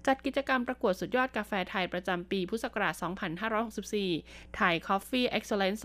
[0.08, 2.93] จัดกิจกรรมประกวดสุดยอดกาแฟไทยประจำปีพุทธศักราช
[3.76, 5.80] 2564 ไทย Coffee Excellence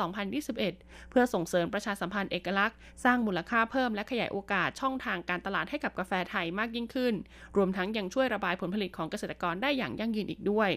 [0.50, 7.14] 2021 เพื่อส่งเสริมประชาสัมพันธ์เอกลักษณ์ สร้างมูลค่าเพิ่มและขยายโอกาสช่องทางการตลาดให้กับกาแฟไทยมากยิ่งขึ้น
[7.56, 10.70] รวมทั้งยังช่วยระบายผลผลิตของเกษตรกรได้อย่างยั่งยืนอีกด้วย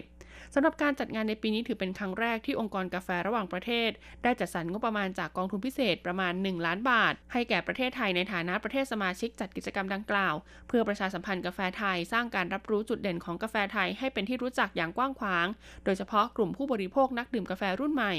[0.54, 3.90] สำหรับการจัดงานในปีนี้ถือเป็นครั้งแรกที่องค์กรกาแฟระหว่างประเทศ
[4.22, 10.34] ได้จัดสรรงบประมาณจากกองทุนพิเศษประมาณ 1 ล้านบาท ให้แก่ประเทศไทยในฐานะประเทศสมาชิกจัดกิจกรรมดังกล่าว
[10.68, 15.46] เพื่อประชาสัมพันธ์กาแฟไทยสร้างการรับรู้จุดเด่นของกาแฟไทยให้เป็นที่รู้จักอย่างกว้างขวาง
[15.84, 18.12] โดยเฉพาะกลุ่มผู้บริโภคนักดื่มกาแฟรุ่นใหม่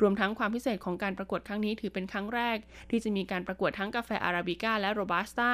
[0.00, 2.58] รวมทั้งความพิเศษของการประกวดครั้งนี้ถือเป็นครั้งแรก
[2.90, 5.50] ที่จะมีการประกวดทั้งกาแฟอาราบิก้าและโรบัสต้า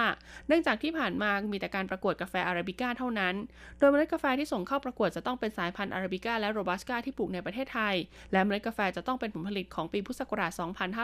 [0.48, 3.34] เนื่องจากที่ผ่านมามีแต่การประกวดกาแฟอาราบิก้าเท่านั้น
[3.78, 7.94] โดยเมล็ดกาแฟที่ส่งเข้าประกวดจะต้องเป็นสายพันธุ์อาราบิก้าและโรบัสต้าที่ปลูกในประเทศไทย
[8.32, 10.52] และเมล็ดกาแฟจะต้องเป็นผลผลิตของปีพุทธศักราช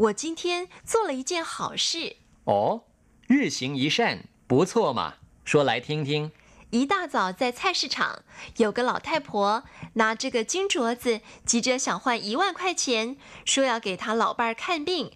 [0.02, 2.16] 我今天做了一件好事。
[2.44, 2.82] 哦，
[3.28, 6.30] 日行一善，不错嘛，说来听听。
[6.70, 8.24] 一大早在菜市场，
[8.56, 9.62] 有个老太婆
[9.94, 15.12] 拿着个金镯子，急着想换一万块钱，说要给她老伴儿看病。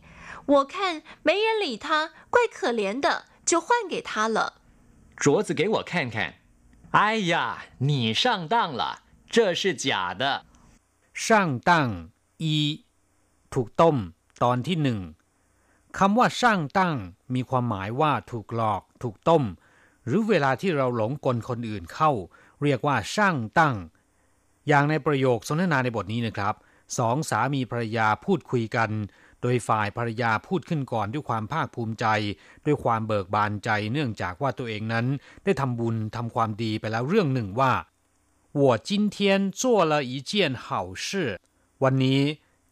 [0.47, 4.61] 我看没人理她，怪可怜的，就换给她了。
[5.17, 6.35] 镯子给我看看。
[6.93, 10.47] 哎呀，你上当了，这是假的。
[11.13, 11.89] ช่างตั้ง
[12.43, 12.85] อี
[13.51, 13.97] ถูกต้ม
[14.43, 14.99] ตอนที่หนึ่ง
[15.99, 16.97] คำว่าช่างตั้ง
[17.35, 19.43] มีความหมายว่าถูกหลอก ถูกต้ม
[20.07, 22.11] หรือเวลาที่เราหลงกลคนอื่นเข้า
[22.63, 23.77] เรียกว่าช่างตั้ง
[24.69, 26.55] อย่างในประโยคสนทนาในบทนี้นะครับ
[26.99, 28.91] สองสามีภรรยาพูดคุยกัน
[29.43, 32.07] โดยฝ่ายภรรยาพูดขึ้นก่อนด้วยความภาคภูมิใจ
[32.67, 35.07] ด้วยความเบิกบานใจเนื่องจากว่าตัวเองนั้น
[35.45, 37.73] ได้ทำบุญทำความดีไปแล้วเรื่องหนึ่งว่า
[38.61, 39.17] 我今天
[39.61, 40.33] 做了一件
[40.65, 40.67] 好
[41.07, 41.09] 事
[41.83, 42.21] วันนี้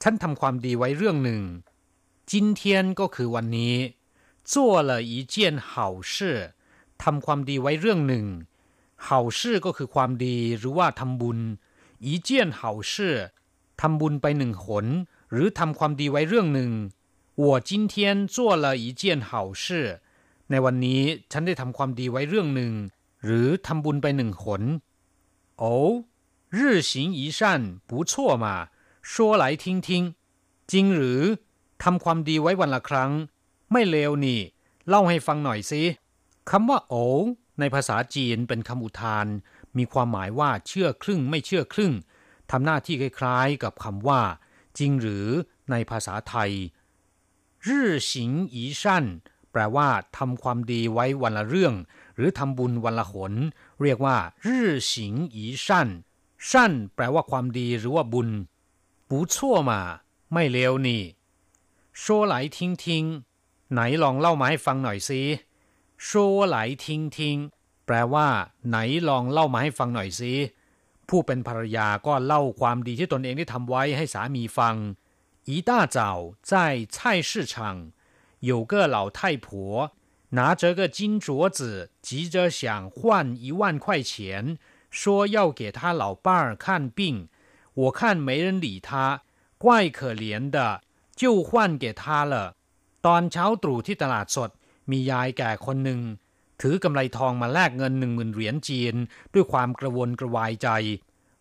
[0.03, 1.43] ฉันทำความดีไว้เรื่องหนึ่ง
[2.31, 2.63] 今天
[3.01, 3.75] ก็คือวันนี้
[4.53, 4.53] 做
[4.89, 5.37] 了一件
[5.69, 5.73] 好
[6.13, 6.15] 事
[7.04, 8.26] ทำความดีไว้เรื่องหนึ่ง
[9.06, 11.40] เห่าชื่อก็คือความดีหรือว่าทำบุญ
[12.04, 13.16] อีเจียนเห่าชื่อ
[13.82, 14.86] ทำบุญไปหนึ่งหน
[15.32, 16.72] หรือทำความดีไว้เรื่องหนึ่ง
[17.42, 17.94] 我今天
[18.34, 19.30] 做了一件好
[19.64, 19.66] 事
[20.50, 22.74] ในวันนี้ฉันได้ทำความดีไว้เรื่องหนึ่ง
[23.26, 24.62] หรือทำบุญไปหนึ่งหน
[25.60, 25.74] โอ้
[26.56, 26.58] 日
[26.90, 27.40] 行一善
[27.88, 28.12] 不错
[28.44, 28.46] 嘛
[29.10, 29.88] 说来听听
[30.72, 31.22] จริงหรือ
[31.84, 33.12] ทำความดีไว้วันละครั้ง
[33.72, 34.40] ไม่เลวนี่
[34.88, 35.82] เล่าให้ฟังหน่อยสิ
[36.50, 37.24] คำว่าโอง
[37.60, 39.28] ในภาษาจีนเป็นคำอุทาน
[39.78, 41.94] มีความหมายว่าเชื่อครึ่งไม่เชื่อครึ่ง
[42.52, 44.22] ทำหน้าที่คล้ายๆกับคำว่า
[44.78, 45.28] จริงหรือ
[45.72, 46.52] ในภาษาไทย
[47.66, 47.68] 日
[48.10, 48.12] 行
[48.54, 48.84] 一善
[49.52, 51.74] แปลว่าทำความดีไว้วันละเรื่อง
[52.16, 53.34] หรือทำบุญวันละหน
[53.82, 54.48] เรียกว่า日
[54.90, 54.92] 行
[55.36, 55.68] 一善
[56.50, 56.52] 善
[56.96, 58.30] แปลว่าความดีหรือว่าบุญ
[59.10, 59.36] 不错
[59.70, 59.72] 嘛
[60.34, 61.04] ไม่เลวนี่
[62.00, 63.02] โชว์ไหลทิ้งทิ้
[63.72, 65.22] ไหนลองเล่าไมา้ฟังหน่อยสิ
[66.07, 67.17] 说来听听
[67.87, 68.29] แปลว่า
[68.69, 68.77] ไหน
[69.09, 70.33] ลองเล่ามาให้ฟังหน่อยสิ
[71.09, 74.77] ผู้เป็นภรรยาก็เล่าความดีที่ตนเองได้ทำไว้ให้สามีฟัง
[75.49, 75.99] 一大早
[76.51, 76.53] 在
[76.95, 76.97] 菜
[77.29, 77.55] 市场
[78.51, 79.49] 有个老太婆
[80.31, 84.59] 拿着个金镯子急着想换一万块钱
[84.91, 87.29] 说要给他老伴儿看病
[87.75, 89.23] 我看没人理他
[89.59, 90.83] 怪可怜的
[91.15, 92.57] 就换给他了
[93.07, 94.51] ตอนเช้าตรู่ที่ตลาดสด
[94.91, 96.01] มียายแก่คนหนึ่ง
[96.63, 98.95] ถือกำไรทองมาแลกเงินหนึ่งหมื่นเหรียญจีน
[99.35, 100.69] ด้วยความกระวนกระวายใจ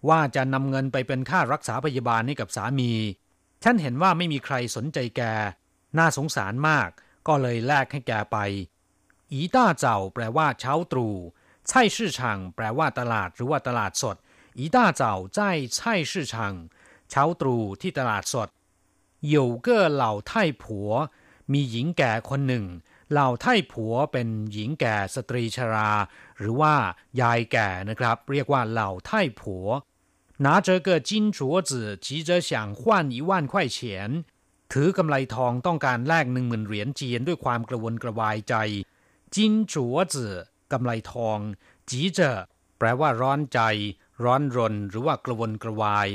[0.09, 2.91] ว่าจะนำเงินไปเป็นค่ารักษาพยาบาลให้กับสามี
[3.63, 5.21] ฉันเห็นว่าไม่มีใครสนใจแก
[5.97, 6.89] น่าสงสารมาก
[7.27, 8.37] ก็เลยแลกให้แกไป
[9.31, 11.15] อีต้าเจ้าแปลว่าเช้าตรู่
[11.67, 14.15] ไช่ชื่อช่างแปลว่าตลาดหรือว่าตลาดสด
[14.57, 15.39] อีต้าเจ้า在
[15.77, 15.79] 菜
[16.11, 16.33] 市场
[17.09, 18.49] เช้าตรู่ที่ตลาดสด
[19.33, 19.67] 有个
[20.01, 20.63] 老太婆
[21.51, 22.65] มีหญิงแก่คนหนึ่ง
[23.11, 25.91] เหล่าไท่ผัวเป็นหญิงแก่สตรีชรา
[26.37, 26.75] หรือว่า
[27.21, 29.67] ยายแก่นะครับ เรียกว่าเหล่าไท่ผัว
[30.45, 31.71] 拿着个金镯子
[32.05, 33.77] 急着想换一万块钱
[34.71, 38.55] ถือกำไรทองต้องการแลกหนึ่งหมื่นเหรียญจีนด้วยความกระวนกระวายใจ
[39.35, 40.33] จินจัวจือ
[40.71, 41.39] กำไรทอง
[41.89, 42.31] จีเจอ
[42.77, 43.59] แปลว่าร้อนใจ
[44.23, 46.09] ร้อนรน หรือว่ากระวนกระวาย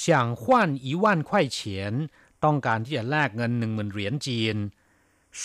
[0.00, 0.02] 想
[0.40, 0.42] 换
[0.86, 1.58] 一万块钱
[2.44, 4.56] ต้องการที่จะแลกเงินหนึ่งหมื่นเหรียญจีน
[5.40, 5.42] 说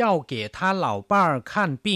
[0.00, 1.52] 要给他老伴儿看
[1.84, 1.86] 病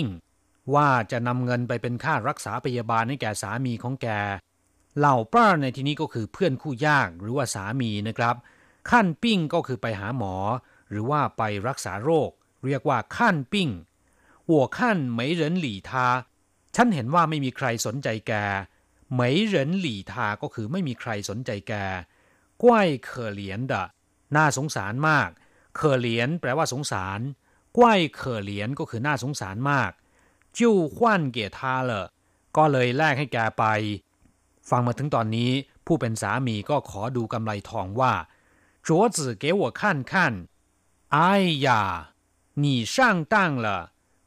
[0.75, 4.09] ว่าจะนำเงินไปเป็นค่ารักษาพยาบาลให้แก่สามีของแก
[4.99, 8.37] เหล่าป้าในที่นี้ก็คือเพื่อนคู่ยากหรือว่าสามีนะครับ
[8.91, 10.35] ขั้นปิ้งก็คือไปหาหมอ
[10.91, 12.31] หรือว่าไปรักษาโรค
[12.67, 13.71] เรียกว่าขั้นปิ้ง
[14.51, 14.79] 我看
[15.19, 15.91] 没人理他
[16.75, 18.33] ฉันเห็นว่าไม่มีใครสนใจแก
[19.19, 19.21] 没
[19.53, 21.73] 人理他ก็คือไม่มีใครสนใจแก
[22.63, 22.65] 怪
[23.07, 23.73] 可怜的
[24.37, 25.31] น่าสงสารมาก
[25.77, 27.21] เคอเหลียนแปลว่าสงสาร
[27.77, 29.91] กว้ายเคอเหลียนก็คือน่าสงสารมาก
[30.57, 32.07] จิ้วขวัญเกียทาเลย
[32.57, 33.65] ก็เลยแลกให้แกไป
[34.71, 35.51] ฟังมาถึงตอนนี้
[35.87, 38.13] ผู้เป็นสามีก็ขอดูกำไรทองว่า
[38.87, 40.13] 镯子给我看看
[41.17, 41.19] 哎
[41.67, 41.69] 呀
[42.63, 42.97] 你上
[43.33, 43.67] 当了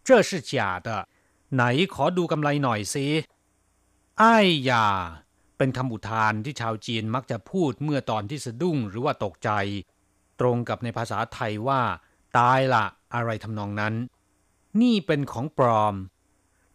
[0.08, 0.54] 这是假
[0.86, 0.90] 的
[1.54, 3.08] ไหนขอดูกำไรหน่อยสิ
[4.20, 4.38] ไอ้
[4.70, 4.88] ยา
[5.58, 9.50] เป็นคำอุทานที่ชาวจีนมักจะพูดเมื่อตอนที่สะดุ้งหรือว่าตกใจ
[10.43, 11.81] ตรงกับในภาษาไทยว่า
[12.39, 13.95] ตายละอะไรทำนองนั้น
[14.83, 15.95] นี่เป็นของปลอม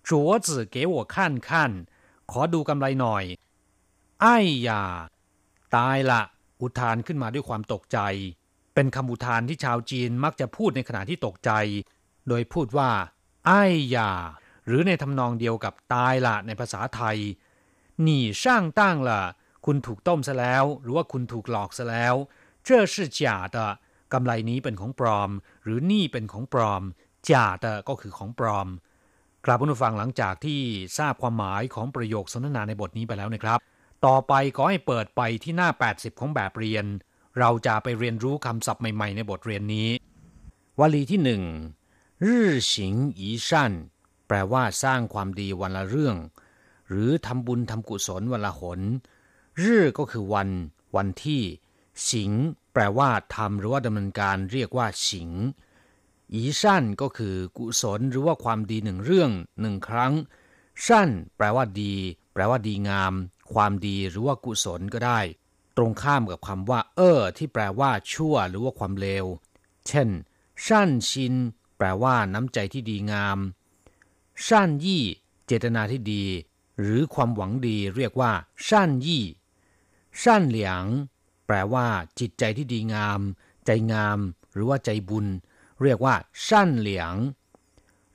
[0.10, 1.71] จัวจื่อเก๋หัวขั้นขั้น
[2.32, 3.23] ขอดูกำไรหน่อย
[4.21, 4.84] ไอ้ยา
[5.75, 6.21] ตายละ
[6.62, 7.99] อุทานขึ้นมาด้วยความตกใจ
[8.73, 11.51] เป็นคำอุทานที่ชาวจีนมักจะพูดในขณะที่ตกใจ
[12.27, 12.89] โดยพูดว่า
[13.47, 13.63] ไอ้
[13.95, 14.12] ยา
[14.67, 17.17] หรือในทำนองเดียวกับตายละในภาษาไทย
[18.03, 19.21] หนี่ช่างตั้งละ
[19.65, 22.15] คุณถูกต้มซะแล้ว หรือว่าคุณถูกหลอกซะแล้ว
[22.66, 23.20] 这是假
[23.55, 23.57] 的
[24.12, 25.31] กำไรนี้เป็นของปลอม
[25.64, 26.83] หรือนี่เป็นของปลอม
[27.31, 28.68] จ่าเตก็คือของปลอม
[29.44, 30.61] กลับผู้ฟังหลังจากที่
[30.98, 33.59] ทราบความหมายของประโยคสนทนาในบทนี้ไปแล้วนะครับ
[34.07, 36.85] ต่อไปขอให้เปิดไปที่หน้า 80 ของแบบเรียน
[37.38, 39.88] เราจะไปเรียนรู้คำศัพท์ใหม่ ๆ ในบทเรียนนี้
[40.81, 41.42] วลีที่หนึ่ง
[42.25, 43.72] รื่อสิงอีชัน
[44.27, 46.16] แปลว่าสร้างความดีวันละเรื่อง
[46.88, 48.81] หรือทำบุญทำกุศลวันละหน
[49.62, 50.48] รื่อก็คือวัน
[50.96, 51.42] วันที่
[52.12, 52.31] สิง
[52.73, 55.31] แปลว่าทำหรือว่าดำเนินการเรียกว่าสิง
[56.33, 59.31] อีสั้นก็คือกุศลหรือว่าความดีหนึ่งเรื่อง
[59.62, 60.13] หนึ่งครั้ง
[60.88, 61.93] สั้นแปลว่าดี
[62.33, 63.13] แปลว่าดีงาม
[63.53, 65.19] ความดีหรือว่ากุศลก็ได้
[65.77, 69.25] ตรงข้ามกับคำว่า เออที่แปลว่าชั่ว หรือว่าความเลว
[69.88, 70.10] เช่น
[70.67, 71.33] สั้นชิน
[71.77, 73.39] แปลว่าน้ำใจที่ดีงาม
[74.47, 75.03] สั้นยี่
[75.45, 76.25] เจตนาที่ดี
[76.79, 78.31] หรือความหวังดีเรียกว่า
[78.69, 79.23] สั้นยี่
[80.23, 80.86] สั้นเหลียง
[81.47, 81.88] แปลว่า
[82.19, 83.21] จิตใจที่ดีงาม
[83.65, 84.19] ใจงาม
[84.53, 85.27] หรือว่าใจบุญ
[85.83, 86.15] เรียกว่า
[86.49, 87.15] สั้นเหลียง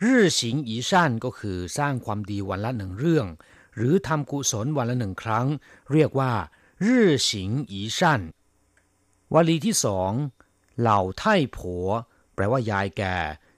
[0.05, 3.27] รื่อสิงอีสั้นก็คือสร้างความดีวันละหนึ่งเรื่อง
[3.77, 5.47] หรือทำกุศลวันละหนึ่งครั้ง
[5.93, 6.33] เรียกว่า
[6.85, 8.21] รื่อสิงอีสั้น
[9.35, 10.13] วลีที่สอง
[10.81, 11.87] เหล่าไท่ผัว
[12.35, 13.17] แปลว่ายายแก่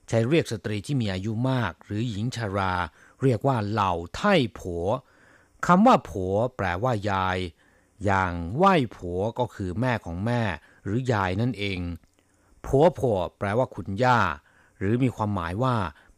[0.09, 2.75] ใช้เรียกสตรีที่มีอายุมาก หรือหญิงชารา
[3.23, 4.87] เรียกว่าเหล่าไท่ผัว
[5.67, 7.39] คำว่าผัว แปลว่ายาย
[8.05, 10.43] อย่างไหว้ผัวก็คือแม่ของแม่
[10.85, 11.81] หรือยายนั่นเอง
[12.67, 14.21] ผัวผัวแปลว่าคุณย่า
[14.79, 15.75] หรือมีความหมายว่า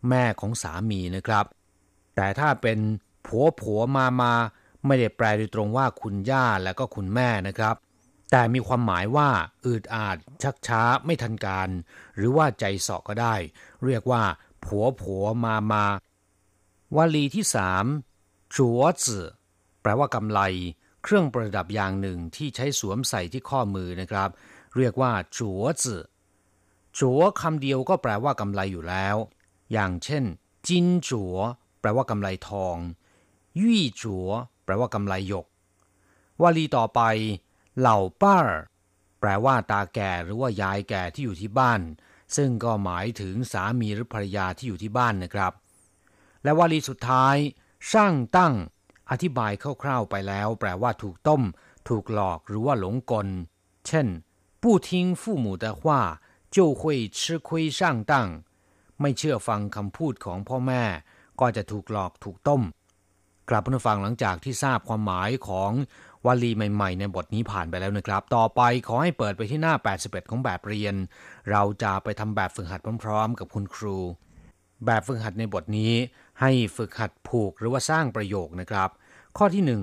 [0.09, 1.45] แม่ของสามีนะครับ
[2.17, 2.79] แต่ถ้าเป็น
[3.27, 4.33] ผัวผัวมามา
[4.87, 7.77] ไม่ได้แปลโดยตรงว่าคุณย่าและก็คุณแม่นะครับ
[8.31, 9.29] แต่มีความหมายว่า
[9.67, 11.69] อืดอาดชักช้าไม่ทันการ
[12.17, 13.35] หรือว่าใจเสาะก็ได้
[13.85, 14.23] เรียกว่า
[14.65, 15.85] ผัวผัวมามา
[16.97, 17.85] วลีที่สาม
[18.57, 19.27] จัวจื่อ
[19.83, 20.41] แปลว่ากำไล
[21.09, 24.31] เครื่องประดับอย่างหนึ่งที่ใช้สวมใส่ที่ข้อมือนะครับ
[24.77, 26.03] เรียกว่าจัวจื่อ
[26.99, 29.17] จัวคำเดียวก็แปลว่ากำไลอยู่แล้ว
[29.73, 30.25] อย่างเช่น
[30.67, 31.37] จินจัว
[31.81, 32.77] แปลว่ากำไลทอง
[33.61, 34.29] ยี่จัว
[34.65, 35.47] แปลว่ากำไลหยก
[36.43, 37.01] วลีต่อไป
[37.79, 38.39] เหล่าป้า
[39.21, 41.81] แปลว่าตาแก่หรือว่ายายแก่ที่อยู่ที่บ้าน
[42.37, 45.53] ซึ่งก็หมายถึงสามีหรือภรรยาที่อยู่ที่บ้านนะครับ
[46.43, 47.37] และวลีสุดท้าย
[47.91, 48.55] ช่างตั้ง
[49.12, 49.52] อธิบาย
[49.84, 51.42] คร่าวๆไปแล้ว แปลว่าถูกต้ม
[51.90, 53.28] ถูกหลอกหรือว่าหลงกล
[53.88, 54.08] เช่น
[54.62, 54.90] 不听
[55.22, 55.82] 父母的话
[56.56, 56.82] 就会
[57.18, 57.80] 吃亏上
[58.12, 58.14] 当
[59.02, 60.84] ไม่เชื่อฟังคำพูดของพ่อแม่
[61.40, 62.62] ก็จะถูกหลอกถูกต้ม
[63.50, 65.72] กลับมาฟังหลังจากที่ทราบความหมายของ
[66.26, 70.96] วลีใหม่ๆ ในบทนี้ผ่านไปแล้วนะครับ ต่อไปขอให้เปิดไปที่หน้า 81 ของแบบเรียน
[71.52, 73.98] เราจะไปทำแบบฝึกหัดพร้อมๆ กับคุณครู
[74.86, 75.94] แบบฝึกหัดในบทนี้
[76.41, 78.91] ให้ฝึกหัดผูกหรือว่าสร้างประโยคนะครับ
[79.37, 79.83] ข้อที่หนึ่ง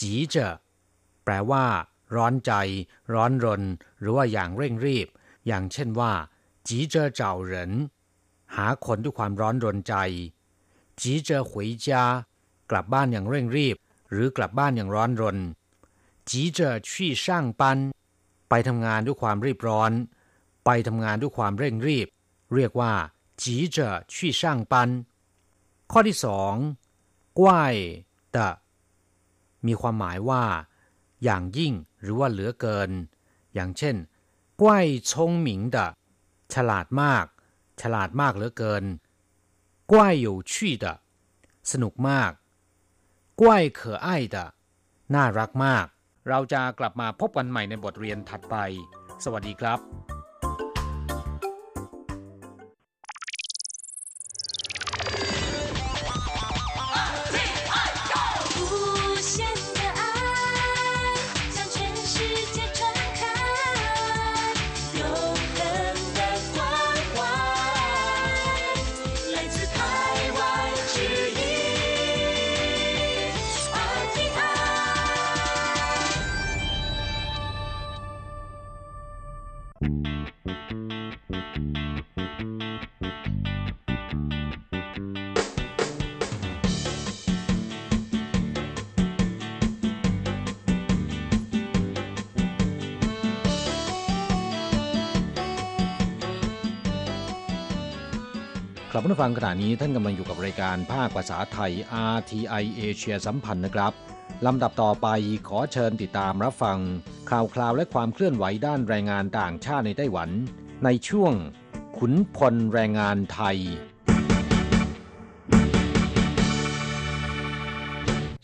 [0.00, 0.36] จีเจ
[1.24, 1.64] แปลว่า
[2.16, 2.52] ร้อนใจ
[3.14, 3.62] ร้อนรน
[4.00, 5.08] หรือว่าอย่างเร่งรีบ
[5.46, 6.12] อย่างเช่นว่า
[6.68, 7.72] จีเจเจ้าเหริน
[8.56, 9.94] หาคนด้วยความร้อนรนใจ
[11.00, 12.04] จีเจอหวยจา
[12.70, 13.76] กลับบ้านอย่างเร่งรีบ
[14.10, 15.38] หรือกลับบ้านอย่างร้อนรน
[16.30, 17.78] จีเจอชี่ช่างปัน
[18.48, 19.92] ไปทำงานด้วยความรีบร้อน
[20.64, 22.06] ไปทำงานด้วยความเร่งรีบ
[22.54, 22.92] เรียกว่า
[23.42, 24.88] จีเจอชี่ช่างปัน
[25.90, 26.54] ข้อที่สอง
[27.40, 27.74] กว้าย
[28.36, 28.48] ตะ
[29.66, 30.44] มีความหมายว่า
[31.24, 32.90] อย่างยิ่งหรือว่าเหลือเกิน
[33.54, 33.96] อย่างเช่น
[34.62, 35.86] กว้ายชงหมิงตะ
[36.54, 37.26] ฉลาดมาก
[37.80, 38.84] ฉลาดมากเหลือเกิน
[39.92, 40.94] กว้ายอยู่ชี่ตะ
[41.72, 42.30] สนุกมาก
[43.40, 44.46] กว้ายเขอไอ้ตะ
[45.14, 45.86] น่ารักมาก
[46.28, 48.56] เราจะกลับมาพบกันใหม่ในบทเรียนถัดไป
[49.24, 50.19] สวัสดีครับ
[99.09, 101.71] กลับมาฟังขณะนี้ท่านกำลังอยู่กับรายการภาคภาษาไทย
[102.13, 103.93] RTI เอเชียสัมพันธ์นะครับ
[104.45, 105.07] ลำดับต่อไป
[105.47, 106.79] ขอเชิญติดตามรับฟัง
[107.29, 110.29] ข่าวคราวและความเคลื่อนไหวด้านแรงงานต่างชาติในไต้หวัน
[110.85, 111.33] ในช่วง
[111.97, 113.57] ขุนพลแรงงานไทย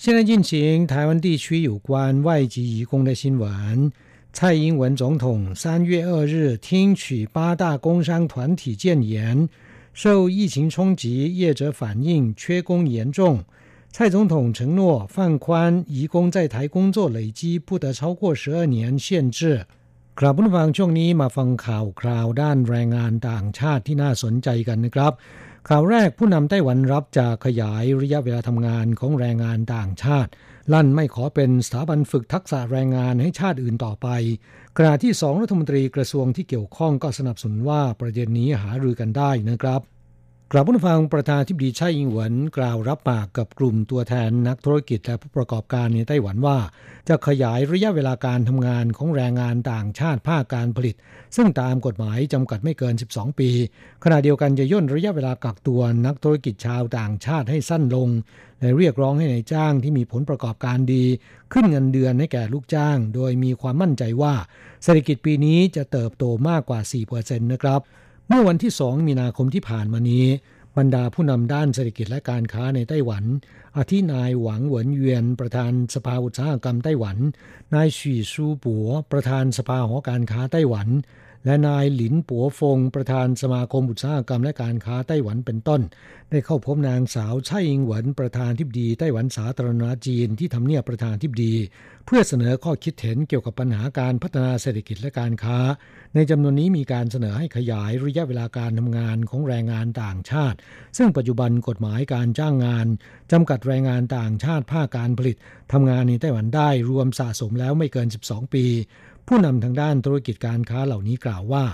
[0.04, 0.52] 现在进行
[0.92, 1.90] 台湾地区有关
[2.28, 3.92] 外籍移工的新闻。
[4.34, 9.48] 蔡英文总统三月二日听取八大工商团体建言，
[9.96, 13.44] 受疫情冲击，业者反映缺工严重。
[13.92, 19.66] 蔡总统承诺放宽移工在台工作累积不得超过十二年限制。
[20.20, 25.14] ครับผู้ฟังช่วงนี้มาฟังข่าวคราวด้านแรงงานต่างชาติที่น่าสนใจกันนะครับ
[25.70, 30.30] ข่าวแรกผู้นำไต้หวันรับจะขยายระยะเวลาทำงานของแรงงานต่างชาติ
[30.74, 34.08] ลั่นไม่ขอเป็นสถาบันฝึกทักษะแรงงานให้ชาติอื่นต่อไป
[34.79, 39.81] ขณะที่สองรัฐมนตรีกระทรวงที่เกี่ยวข้องก็สนับสนุนว่าประเด็นนี้หารือกันได้นะครับ
[40.53, 46.59] กล่าวผู้ฟังประธานทิบดีไช่อิงหวนกล่าวรับปากกับกลุ่มตัวแทนนักธุรกิจและผู้ประกอบการในไต้หวันว่า
[47.09, 50.95] จะขยายระยะเวลาการทำงานของแรงงานต่างชาติภาคการผลิต
[51.37, 53.51] ซึ่งตามกฎหมายจำกัดไม่เกิน 12 ปี
[54.05, 58.09] ขณะเดียวกันจะย่นระยะเวลากักตัวนักธุรกิจชาวต่างชาติให้สั้นลง
[58.61, 61.05] และเรียกร้องให้ในายจ้างที่มีผลประกอบการดี
[61.53, 64.35] ขึ้นเงินเดือนให้แก่ลูกจ้าง โดยมีความมั่นใจว่า
[64.83, 66.81] เศรษฐกิจปีนี้จะเติบโตมากกว่า
[67.17, 67.83] 4%นะครับ
[68.29, 70.27] เมื่อวันที่ 2 มีนาคมที่ผ่านมานี้
[70.79, 73.25] บรรดาผู้นำด้านเศรษฐกิจและการค้าในไต้หวัน
[73.77, 77.17] อาทินายหวังเหวินเวียน ประธานสภาอุตสาหกรรมไต้หวัน
[77.75, 80.89] นายฉีซูปัวประธานสภาหอการค้าไต้หวัน
[81.47, 85.81] และนายหลินปัวฟงประธานสมาคมอุตสาหกรรมและการค้าไต้หวันเป็นต้น
[86.31, 91.55] ได้เข้าพบนางสาวไช่อิงหวนประธานทิบดีไต้หวันสาธารณจีนที่ทำเนียบประธานทิบดี
[92.07, 95.59] เพื่อเสนอข้อคิดเห็นเกี่ยวกับปัญหาการพัฒนาเศรษฐกิจและการค้า
[96.15, 100.57] ในจำนวนนี้มีการเสนอให้ขยายระยะเวลาการทำงานของแรงงานต่างชาติ
[100.99, 102.87] ซึ่งปัจจุบันกฎหมายการจ้างงาน
[103.33, 105.37] จำกัดแรงงานต่างชาติภาคการผลิต
[105.73, 108.65] ทำงานในไต้หวันได้รวมสะสมแล้วไม่เกิน 12 ปี
[109.29, 111.65] ผู้นำทางด้านธุรกิจการค้าเหล่านี้กล่าวว่า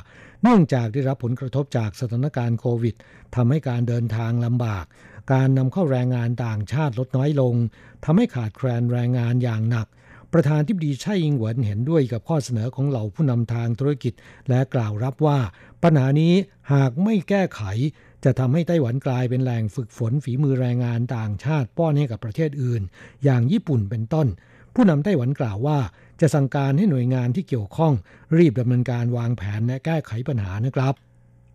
[0.42, 2.94] เนื่องจากได้รับผลกระทบจากสถานการณ์โควิด
[3.34, 4.84] ทำให้การเดินทางลำบาก
[5.32, 7.54] การนำเข้าแรงงานต่างชาติลดน้อยลง
[8.04, 9.86] ทำให้ขาดแคลนแรงงานอย่างหนัก
[10.32, 14.12] ประธานที่ดีไช่อิงหวนเห็นด้วยกับข้อเสนอของเหล่าผู้นำทางธุรกิจ
[14.48, 15.38] และกล่าวรับว่า
[15.82, 16.34] ปัญหานี้
[16.72, 17.62] หากไม่แก้ไข
[18.24, 22.82] จะทำให้ไต้หวันกลายเป็นแหล่งฝึกฝนฝีมือแรงงานต่างชาติป้อนให้กับประเทศอื่น
[23.24, 24.26] อย่างญี่ปุ่นเป็นต้น
[24.74, 25.78] ผู้นำไต้หวันกล่าวว่า
[26.22, 27.92] จะสั่งการให้หน่วยงานที่เกี่ยวข้อง
[28.38, 30.94] รีบดำเนินการวางแผนและแก้ไขปัญหานะครับ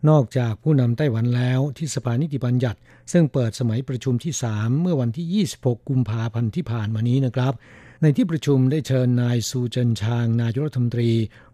[0.09, 2.79] นอกจากผู้นำไต้หวันแล้วที่สภานิติบัญญัติ
[3.11, 7.53] ซึ่งเปิดสมัยประชุมที่ 3 เมื่อวันที่ 26 กุมภาพันธ์ที่ผ่านมานี้นะครับ
[8.01, 11.11] ในที่ประชุมได้เชิญนายซูเจินชาง นายรัฐมนตรี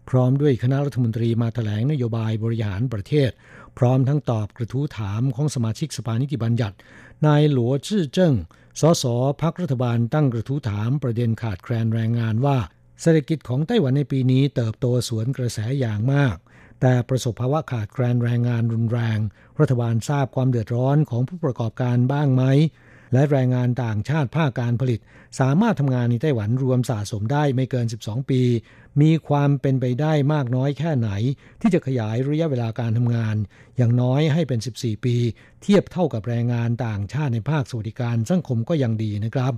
[0.08, 3.30] พร้อมด้วยคณะรัฐมนตรีมาถแถลงนโยบายบริหารประเทศ
[3.78, 6.76] พร้อมทั้งตอบกระทู้ถามของสมาชิกสภานิติบัญญัติ
[7.26, 8.34] นายหลัวจื้อเจิ้ง
[8.80, 9.04] สส
[9.42, 12.58] พักรัฐบาลตั้งกระทู้ถามประเด็นขาดแคลนแรงงานว่า
[13.00, 16.36] เศรษฐกิจของไต้หวันในปีนี้เติบโตสวนกระแสอย่างมาก
[16.80, 19.18] แต่ประสบภาวะขาดแคลนแรงงานรุนแรง
[19.60, 22.44] รัฐบาลทราบความเดือดร้อนของผู้ประกอบการบ้างไหม
[23.12, 25.00] และแรงงานต่างชาติภาคการผลิต
[25.40, 28.42] สามารถทำงานในไต้หวันรวมสะสมได้ไม่เกิน 12 ปี
[29.00, 31.10] มีความเป็นไปได้มากน้อยแค่ไหน
[31.60, 33.36] ที่จะขยายระยะเวลาการทำงาน
[33.76, 35.16] อย่างน้อยให้เป็น 14 ปี
[35.62, 39.54] เทียบเท่ากับแรงงานต่างชาติในภาคสวัสดิการสังคมก็ยังดีนะครับ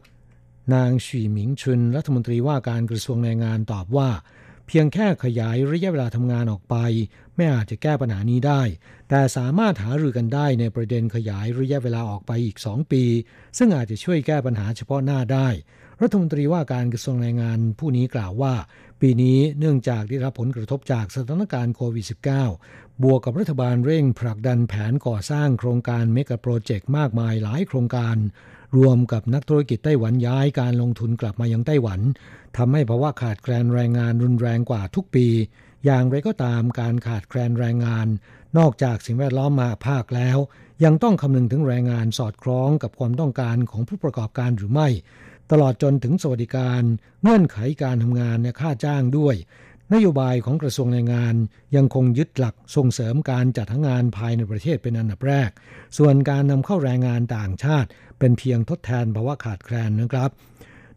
[0.74, 4.10] นางฉีหมิงชุนรัฐมนตรีว่าการกระทรวงแรงงานตอบว่า
[4.66, 6.76] เพียงแค่ขยายระยะเวลาทำงานออกไป
[7.34, 8.62] ไม่อาจจะแก้ปัญหานี้ได้
[9.08, 13.04] แต่สามารถหารือกันได้ในประเด็นขยายระยะเวลาออกไปอีก 2 ปี
[13.58, 15.48] ซึ่งอาจจะช่วยแก้ปัญหาเฉพาะหน้าได้
[16.02, 18.54] รัฐมนตรีว่าการกระทรวงแรงงานผู้นี้กล่าวว่า
[19.00, 22.06] ปีนี้เนื่องจากได้รับผลกระทบจากสถานการณ์โควิด
[22.50, 28.16] -19 บวกกับรัฐบาลเร่งผลักดันแผนก่อสร้างโครงการเมกะโปรเจกต์มากมายหลายโครงการ
[28.76, 32.00] รวมกับนักธุรกิจไต้หวันย้ายการลงทุนกลับมายังไต้หวัน
[32.56, 35.26] ทำให้ภาวะขาดแคลนแรงงานรุนแรงกว่าทุกปี
[35.84, 38.06] อย่างไรก็ตามการขาดแคลนแรงงาน
[38.58, 40.38] นอกจากสิ่งแวดล้อมมาภาคแล้ว
[40.84, 44.88] ยังต้องคำนึงถึงแรงงานสอดคล้องกับความต้องการของผู้ประกอบการหรือไม่
[45.50, 46.82] ตลอดจนถึงสวัสดิการ
[47.22, 49.36] เงื่อนไขการทำงานและค่าจ้างด้วย
[49.94, 51.34] นโยบายของกระทรวงแรงงาน
[51.76, 55.50] ยังคงยึดหลักส่งเสริมการจัดหางานภายในประเทศเป็นอันดับแรก
[55.98, 57.88] ส่วนการนำเข้าแรงงานต่างชาติ
[58.18, 60.30] เป็นเพียงทดแทนภาวะขาดแคลนนะครับ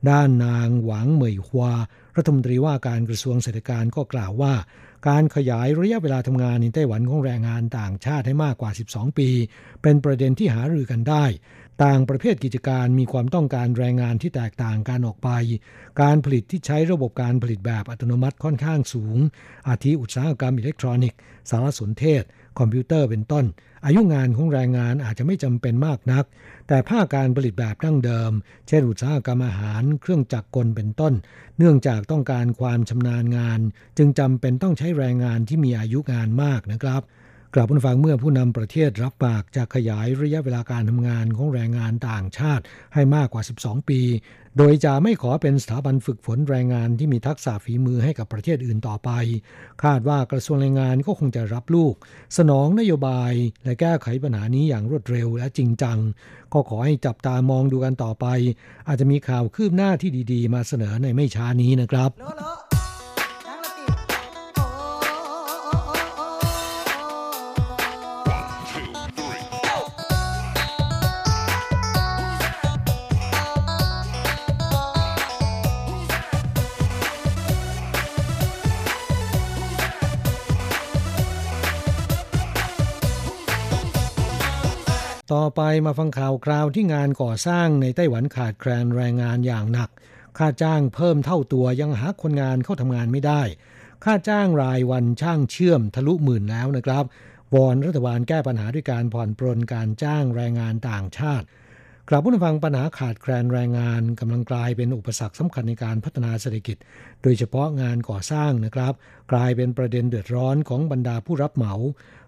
[0.09, 1.74] ด้านนางหวังเหมยฮวา
[2.17, 4.53] รัฐมนตรีว่าการกระทรวงเศรษฐกิจก็กล่าวว่า
[5.07, 9.30] การขยายระยะเวลาทำงานในไต้หวันของแรงงานต่างชาติให้มากกว่า 12 ปี
[9.82, 11.26] เป็นประเด็นที่หารือกันได้
[11.86, 15.30] ต่างประเภทกิจการมีความต้องการแรงงานที่แตกต่างกันออกไป
[16.01, 19.17] การผลิตที่ใช้ระบบการผลิตแบบอัตโนมัติค่อนข้างสูง
[19.67, 21.19] อาทิอุตสาหกรรมอิเล็กทรอนิกส์
[21.49, 22.23] สารสนเทศ
[22.59, 23.45] คอมพิวเตอร์เป็นต้น
[23.86, 26.25] อายุงานของแรงงานอาจจะไม่จำเป็นมากนัก
[26.67, 28.32] แต่ภาคการผลิตแบบดั้งเดิม
[28.67, 31.13] เช่นอุตสาหกรรมอาหาร เครื่องจักรกลเป็นต้น
[31.57, 33.59] เนื่องจากต้องการความชำนาญงาน
[33.97, 37.01] จึงจำเป็นต้องใช้แรงงานที่มีอายุงานมากนะครับ
[37.56, 44.02] กลับมาฟังเมื่อผู้นำประเทศรับปากจะขยายระยะเวลาการทำงานของแรงงานต่างชาติให้มากกว่า 12 ปี
[44.58, 49.10] โดยจะไม่ขอเป็นสถาบันฝึกฝนแรงงานที่มีทักษะฝีมือให้กับประเทศอื่นต่อไป
[49.84, 51.93] คาดว่ากระทรวงแรงงานก็คงจะรับลูก
[52.38, 53.34] สนองนโยบาย
[53.64, 55.97] และแก้ไขปัญหานี้อย่างรวดเร็วและจริงจัง
[56.54, 58.26] ก็ขอให้จับตามองดูกันต่อไป
[58.88, 62.10] อาจจะมีข่าวคืบหน้าที่ดี ๆ มาเสนอในไม่ช้านี้นะครับ
[85.36, 89.89] ต่อไปมาฟังข่าวคราวที่งานก่อสร้างในไต้หวันขาดแคลนแรงงานอย่างหนัก
[90.38, 93.41] ค่าจ้างเพิ่มเท่าตัวยังหาคนงานเข้าทำงานไม่ได้
[94.03, 97.05] ค่าจ้างรายวันช่างเชื่อมทะลุหมื่นแล้วนะครับ
[97.55, 101.45] วอนรัฐบาลแก้ปัญหาด้วยการผ่อนปรนการจ้างแรงงานต่างชาติ
[102.09, 106.77] กลับผู้ฟังปัญหาขาดแคลนแรงงานกำลังกลายเป็นอุปสรรคสำคัญในการพัฒนาเศรษฐกิจ
[107.23, 108.93] โดยเฉพาะงานก่อสร้างนะครับ
[109.32, 111.73] กลายเป็นประเด็นเดือดร้อนของบรรดาผู้รับเหมา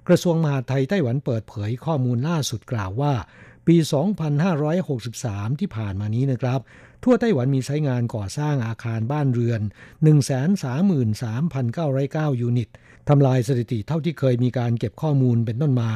[0.08, 3.14] กระทรวงมหาดไทยไต้หวันเปิดเผยข้อมูลล่าสุดกล่าวว่า
[3.68, 3.76] ปี
[4.84, 6.60] 2563 ที่ผ่านมานี้นะครับ
[7.04, 9.62] ทั่วไต้หวันมีใช้งานก่อสร้างอาคารบ้านเรือน
[12.32, 12.70] 133,909 ยูนิต
[13.10, 15.92] ทำลายสถิติเท่าที่เคยมีการเก็บข้อมูลเป็นต้นมา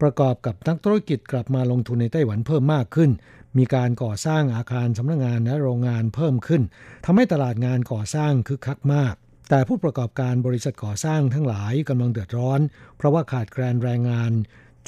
[0.00, 3.10] ประกอบกับนักธุรกิจกลับมาลงทุนในไต้หวันเพิ่มมากขึ้น
[3.58, 6.62] มีการก่อสร้างอาคารสำนักงงานและโรงงานเพิ่มขึ้น
[7.04, 9.14] ทำให้ตลาดงานก่อสร้างคึกคักมาก
[9.48, 12.60] แต่ผู้ประกอบการบริษัทก่อสร้างทั้งหลายกำลังเดือดร้อน
[12.96, 14.32] เพราะว่าขาดแคลนแรงงาน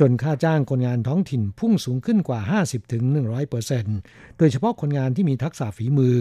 [0.01, 2.41] จนค่าจ้างคนงานท้องถิ่นพุ่งสูงขึ้นกว่า
[3.21, 6.17] 50-100%โดยเฉพาะคนงานที่มีทักษะฝีมือ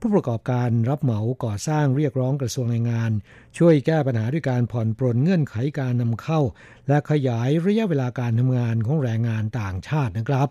[0.00, 3.10] ผู้ประกอบการรับเหมาก่อสร้างเรียกร้องกระทรวงแรงงาน
[3.58, 6.40] ช่วยแก้ปัญหาด้วยการผ่อนปรนเงื่อนไขการนำเข้า
[6.88, 10.48] และขยายระยะเวลาการทำงานของแรงงานต่างชาตินะครับ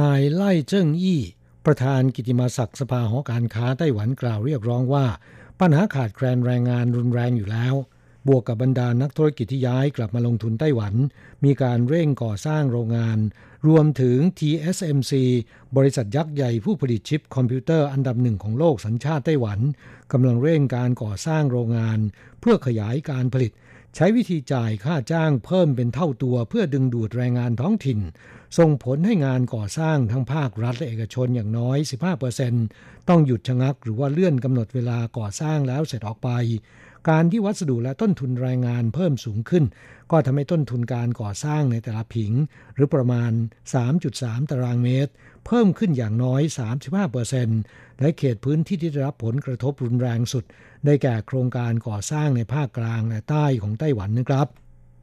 [0.00, 1.22] นายไล่เจิ้งอี้
[1.66, 5.06] ประธานกิติมาศักดิ์สภาหอการค้าไต้หวันกล่าวเรียกร้องว่า
[5.60, 7.74] ปัญหาขาดแคลนแรงงานรุนแรงอยู่แล้ว
[8.28, 10.94] บวกกับบรรดานักธุรกิจที่ย้ายกลับมาลงทุนไต้หวัน
[11.44, 13.18] มีการเร่งก่อสร้างโรงงาน
[13.68, 15.12] รวมถึง TSMC
[15.76, 19.58] บริษัทยักษ์ใหญ่ผู้ผลิตชิปคอมพิวเตอร์อันดับหนึ่งของโลกสัญชาติไต้หวัน
[20.12, 21.98] กำลังเร่งการก่อสร้างโรงงาน
[22.40, 23.52] เพื่อขยายการผลิต
[23.98, 28.00] ใช้วิธีจ่ายค่าจ้างเพิ่มเป็นเท่าตัวเพื่อดึงดูดแรงงานท้องถิ่น
[28.58, 31.78] ส่งผลให้งานก่อสร้างทั้งภาครัฐและเอกชนอย่างน้อย
[32.42, 36.28] 15%ต้องหยุดชะงักหรือว่าเลื่อนกำหนดเวลาก่อสร้างแล้วเสร็จออกไป
[37.08, 39.64] การที่วัสดุและต้นทุนแรงงานเพิ่มสูงขึ้น
[40.10, 42.32] ก็ทำให้ต้นทุนการก่อสร้างในแต่ละผิง
[42.74, 43.32] หรือประมาณ
[43.90, 45.12] 3.3 ตารางเมตร
[45.46, 46.42] เพิ่มขึ้นอย่างน้อย
[47.20, 50.44] 35%และเขตพื้นที่ที่ได้รับผลกระทบรุนแรงสุด
[50.86, 54.46] ได้แก่โครงการก่อสร้างในภาคกลางและใต้ของไต้หวันนะครับ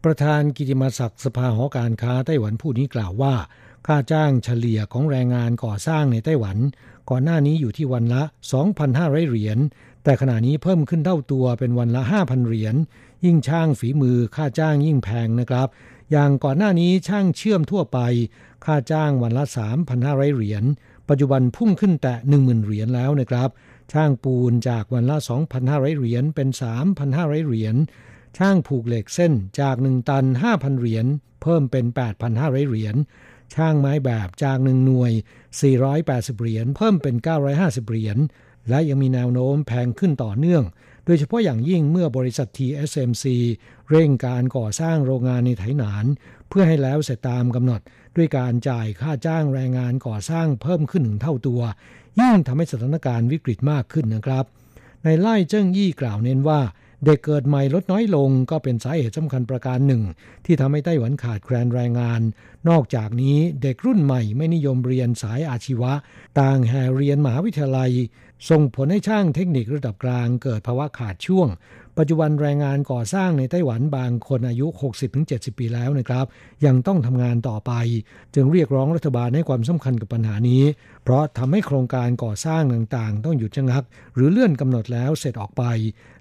[0.03, 3.35] ประธานกิติมศักดิ์สภาหอการค้าไต้หวันผู้นี้กล่าวว่า
[3.87, 6.57] ค่าจ้างเฉลี่ยของแรงงานก่อสร้างในไต้หวัน
[7.09, 8.23] ก่อนหน้านี้อยู่ที่วันละ
[8.75, 9.59] 2,500 เหรียญ
[10.03, 12.75] แต่ขณะนี้เพิ่มขึ้นเท่าตัวเป็นวันละ 5,000 เหรียญ
[13.25, 15.67] ยิ่งช่างฝีมือค่าจ้างยิ่งแพงนะครับ
[16.11, 17.99] อย่างก่อนหน้านี้ช่างเชื่อมทั่วไป
[18.65, 19.43] ค่าจ้างวันละ
[19.89, 20.63] 3,500 เหรียญ
[21.09, 23.49] ปัจจุบันพุ่งขึ้นแต่ 10,000 เหรียญแล้วนะครับ
[23.91, 25.17] ช่างปูนจากวันละ
[25.57, 26.49] 2,500 เหรียญเป็น
[26.97, 27.75] 3,500 เหรียญ
[28.37, 31.05] ช่างผูกเหล็กเส้นจาก 1 ตัน 5,000 เหรียญ
[31.41, 31.85] เพิ่มเป็น
[32.27, 32.95] 8,500 เหรียญ
[33.55, 35.11] ช่างไม้แบบจากหนึ่งหน่วย
[35.77, 37.15] 480 เหรียญ เพิ่มเป็น
[37.53, 38.17] 950 เหรียญ
[38.69, 40.63] และยังมีแนวโน้มแพงขึ้นต่อเนื่อง
[41.05, 43.25] โดยเฉพาะอย่างยิ่งเมื่อบริษัท TSMC
[43.89, 46.05] เร่งการก่อสร้างโรงงานในไถหนาน
[46.49, 47.81] เพื่อให้แล้วเสร็จตามกำหนด
[48.15, 51.61] ด้วยการจ่ายค่าจ้างแรงงานก่อสร้างเพิ่มขึ้นถึงเท่าตัว
[52.19, 54.45] ยิ่งทำให้สถานการณ์วิกฤตมากขึ้นนะครับ
[55.03, 56.61] ในไล่เจิ้งยี่กล่าวเน้นว่า
[57.05, 60.03] เด็กเกิดใหม่ลดน้อยลงก็เป็นสาเหตุสำคัญประการหนึ่ง
[60.45, 62.21] ที่ทำให้ไต้หวันขาดแคลนแรงงาน
[62.69, 65.93] นอกจากนี้เด็กรุ่นใหม่ไม่นิยมเรียนสายอาชีวะ
[66.39, 67.91] ต่างแห่เรียนมหาวิทยาลัย
[68.49, 71.47] ส่งผลให้ช่างเทคนิคระดับกลาง เกิดภาวะขาดช่วง
[71.99, 74.67] ปัจจุบันแรงงานก่อสร้างในไต้หวันบางคนอายุ
[75.13, 76.25] 60-70 ปีแล้วนะครับ
[76.65, 77.71] ยังต้องทำงานต่อไป
[78.35, 80.63] จึงเรียกร้องรัฐบาลให้ความสำคัญกับปัญหานี้
[81.03, 83.83] เพราะทำให้โครงการก่อสร้างต่างๆ ต้องหยุดชะงัก
[84.15, 85.63] หรือเลื่อนกำหนดแล้วเสร็จออกไป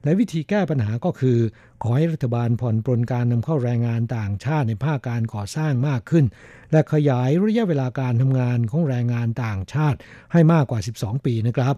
[0.04, 1.38] และวิธีแก้ปัญหาก็คือ
[1.82, 6.24] ขอให้รัฐบาลผ่อนปรนการนำเข้าแรงงานต่างชาติในภาคการก่อสร้างมากขึ้น
[6.72, 9.98] และขยายระยะเวลาการทำงานของแรงงานต่างชาติ
[10.32, 11.76] ให้มากกว่า 12 ปีนะครับ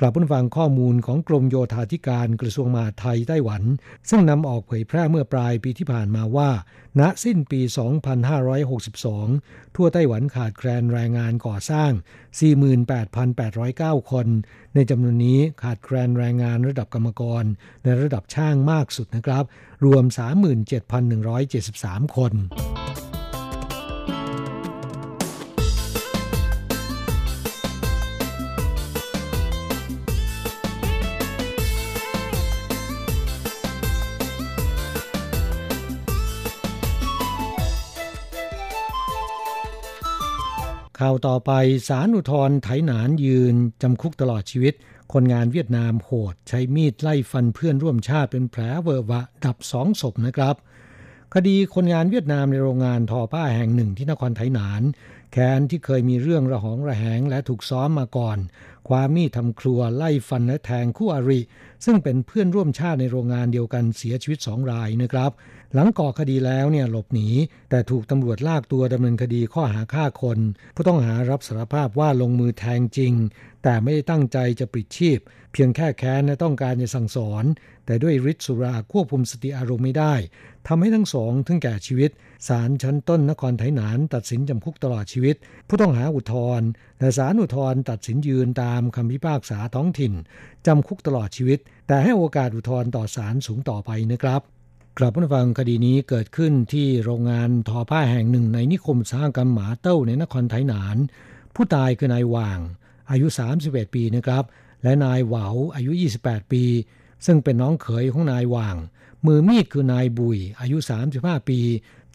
[0.00, 3.62] กลับผู้ฟังข้อมูลของกรมโยธาธิการกระทรวงมหาดไทยไต้หวัน
[4.08, 6.50] ซึ่งนำออกเผยแพร่เมื่อปลายปีที่ผ่านมาว่า
[7.00, 7.60] ณสิ้นปี
[8.88, 11.90] 2562 ทั่วไต้หวันขาดแคลนแรงงานก่อสร้าง
[13.00, 14.26] 48,809 คน
[14.74, 17.44] ในจำนวนนี้ขาดแคลนแรงงานระดับกรรมกร
[17.84, 19.44] ในระดับช่างมากสุดนะครับ
[19.84, 20.04] รวม
[21.30, 22.32] 37,173 คน
[40.98, 41.52] ข่าวต่อไป
[41.88, 44.74] สารอุทธรไถหนานยืน จำคุกตลอดชีวิต
[45.12, 50.56] คนงานเวียดนามโหด ใช้มีดไล่ฟันเพื่อนร่วมชาติเป็นแผลเวอะวะ ดับสองศพนะครับ
[51.34, 54.82] คดีคนงานเวียดนามในโรงงานทอผ้าแห่งหนึ่งที่นครไถหนาน
[55.32, 58.38] แค้นที่เคยมีเรื่องระหองระแหงและถูกซ้อมมาก่อน
[58.88, 61.40] ความมีดทำครัวไล่ฟันและแทงคู่อริ
[61.84, 65.30] ซึ่งเป็นเพื่อนร่วมชาติในโรงงานเดียวกันเสียชีวิตสองรายนะครับ
[65.74, 67.28] หลังก่อคดีแล้วเนี่ยหลบหนี
[67.70, 70.38] แต่ถูกตำรวจลากตัวดำเนินคดีข้อหาฆ่าคน
[70.74, 73.14] ผู้ต้องหารับสารภาพว่าลงมือแทงจริง
[73.62, 75.18] แต่ไม่ได้ตั้งใจจะปลิดชีพ
[75.52, 77.44] เพียงแค่แค้นและต้องการจะสั่งสอน
[77.86, 80.14] แต่ด้วยฤทธิ์สุราควบคุมสติอารมณ์ไม่ได้
[80.68, 82.10] ทำให้ทั้งสองถึงแก่ชีวิต
[82.48, 85.36] ศาลชั้นต้นนครไทยนานตัดสินจำคุกตลอดชีวิต
[85.68, 90.12] ผู้ต้องหาอุทธรณ์แต่ศาลอุทธรณ์ตัดสินยืนตามคำพิพากษาท้องถิ่น
[90.66, 91.58] จำคุกตลอดชีวิต
[91.88, 94.42] แต่ให้โอกาสอุทธรณ์ต่อศาลสูงต่อไปนะครับ
[94.98, 100.96] กลับมาฟังคดีนี้เกิดขึ้นที่โรงงานทอผ้าแห่งหนึ่งในนิคมสร้างกรรมหมาเต้าในนครไทยนาน
[101.54, 102.60] ผู้ตายคือนายว่าง
[103.10, 103.26] อายุ
[103.60, 104.44] 31 ปีนะครับ
[104.82, 105.92] และนายเหวาอายุ
[106.22, 106.64] 28 ปี
[107.26, 108.76] ซึ่งเป็นน้องเขยของนายว่าง
[109.26, 110.76] มือมีดคือนายบุย อายุ
[111.12, 111.60] 35 ปี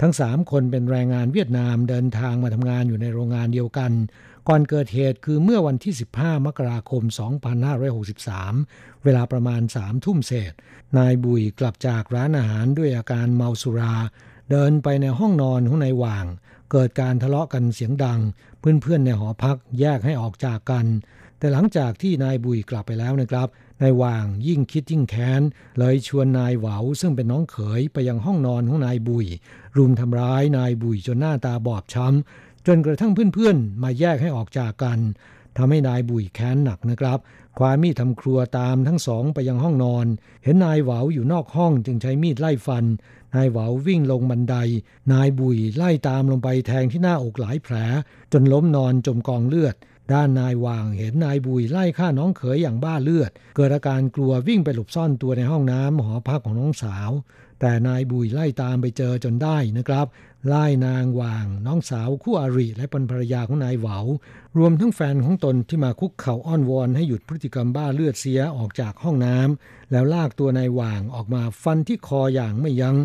[0.01, 3.91] ทั้ง 3 คนเป็นแรงงานเวียดนามเดินทางมาทำงานอยู่ในโรงงานเดียวกัน
[4.47, 7.03] ก่อนเกิดเหตุคือเมื่อวันที่ 15 มกราคม
[8.23, 10.53] 2563 เวลาประมาณ 3 ทุ่มเศษ
[10.97, 13.95] นายบุยกลับจากร้านอาหารด้วยอาการเมาสุรา
[14.51, 16.25] เดินไปในห้องนอนของนายหว่าง
[16.71, 18.19] เกิดการทะเลาะกันเสียงดัง
[18.59, 20.85] เพื่อนๆในหอพักแยกให้ออกจากกัน
[21.37, 23.47] แต่หลังจากที่นายบุยกลับไปแล้วนะครับ
[23.81, 25.41] นายว่างยิ่งคิดยิ่งแค้น
[25.79, 29.27] เลยชวนนายเหวาซึ่งเป็นน้องเขยไปยังห้องนอนของนายบุย
[29.77, 34.99] รุมทำร้ายนายบุยจนหน้าตาบอบช้ำ จนกระทั่งเพื่อนๆ มาแยกให้ออกจากกัน
[35.57, 37.19] ทำให้นายบุยแค้นหนักนะครับ
[37.59, 40.05] ความมีดทำครัวตามทั้งสองไปยังห้องนอน
[40.43, 42.85] เห็นนายเหวาอยู่นอกห้องจึงใช้มีดไล่ฟัน
[43.35, 44.55] นายเหวาวิ่งลงบันได
[45.13, 47.75] นายบุยไล่ตามลงไปแทงที่หน้าอกหลายแผล
[48.33, 49.75] จนล้มนอนจมกองเลือด
[50.13, 57.11] ด้านนายวางเห็นนายบุยไล่ฆ่าน้องเขยอย่างบ้าเลือด เกิดอาการกลัววิ่งไปหลบซ่อนตัวในห้องน้ำหอพักของน้องสาว
[57.59, 60.05] แต่นายบุยไล่ตามไปเจอจนได้นะครับ
[60.47, 63.97] ไล่นางวาง น้องสาวคู่อริและเป็นภรรยาของนายเหวา
[64.57, 72.97] รวมทั้งแฟนของตนที่มาคุกเข่าอ้อนวอนให้หยุดพฤติกรรมบ้าเลือดเสียออกจากห้องน้ำแล้วลากตัวนายว่างออกมาฟันที่คออย่างไม่ยัง้ง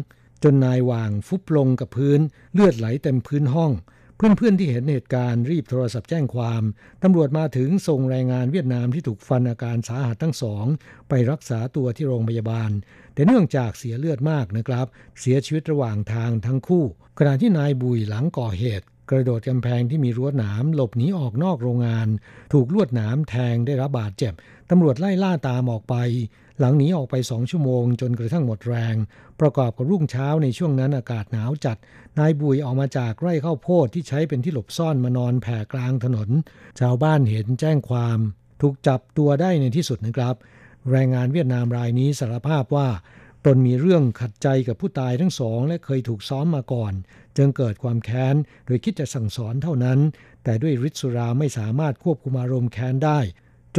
[0.43, 2.21] จนนายว่างฟุบลงกับพื้น
[2.55, 3.73] เลือดไหลเต็มพื้นห้อง
[4.17, 6.63] เพื่อนๆที่เห็นเหตุการณ์รีบโทรศัพท์แจ้งความ
[7.03, 10.67] ตำรวจมาถึงส่งแรงงานเวียดนามที่ถูกฟันอาการสาหัสทั้งสอง
[11.09, 12.71] ไปรักษาตัวที่โรงพยาบาล
[13.15, 14.87] แต่เนื่องจากเสียเลือดมากนะครับ
[15.21, 16.85] เสียชีวิตระหว่างทางทั้งคู่
[17.19, 22.09] ขณะที่นายบุยหลังก่อเหตุ กระโดดกำแพงที่มีรั้วหนามหลบหนีออกนอกโรงงาน
[22.53, 24.33] ถูกลวดหนามแทงได้รับบาดเจ็บ
[24.71, 25.95] ตำรวจไล่ล่าตามออกไป
[26.59, 28.97] หลังหนีออกไปสองชั่วโมงจนกระทั่งหมดแรง
[29.41, 31.79] ประกอบกับรุ่งเช้าในช่วงนั้นอากาศหนาวจัด
[32.19, 36.29] นายบุยออกมาจากไร่ข้าวโพดที่ใช้เป็นที่หลบซ่อนมานอนแผ่กลางถนน
[36.81, 38.19] ชาวบ้านเห็นแจ้งความ
[38.61, 40.35] ถูกจับตัวได้ในที่สุดนะครับ
[40.91, 42.89] แรงงานเวียดนามรายนี้สารภาพว่า
[43.45, 46.93] ตนมีเรื่องขัดใจกับผู้ตายทั้งสอง และเคยถูกซ้อมมาก่อน
[47.37, 48.35] จึงเกิดความแค้น
[48.67, 49.99] โดยคิดจะสั่งสอนเท่านั้น
[50.45, 53.21] แต่ด้วยฤทธิ์สุราไม่สามารถควบคุมอารมณ์แค้นได้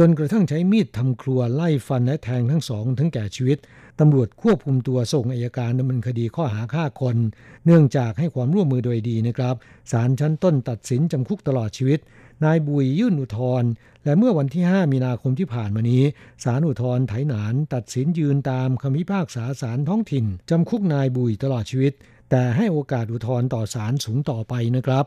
[0.08, 3.58] นกระทั่งใช้มีดทำครัวไล่ฟันและแทงทั้งสองถึงแก่ชีวิต
[4.00, 7.16] ตำรวจควบคุมตัวส่งอายการดำเนินคดีข้อหาฆ่าคน
[7.64, 9.54] เนื่องจากให้ความร่วมมือโดยดีนะครับ
[9.92, 12.00] ศาลชั้นต้นตัดสินจำคุกตลอดชีวิต
[12.44, 13.70] นายบุยยื่นอุทธรณ์
[14.04, 16.02] และเมื่อวันที่ 5 มีนาคมที่ผ่านมานี้
[16.44, 21.92] ศาลอุทธรณ์ไถหนาน ตัดสินยืนตามคำพิพากษาศาลท้องถิ่นจำคุกนายบุยตลอดชีวิต
[22.30, 25.06] แต่ให้โอกาสอุทธรณ์ต่อศาลสูงต่อไปนะครับ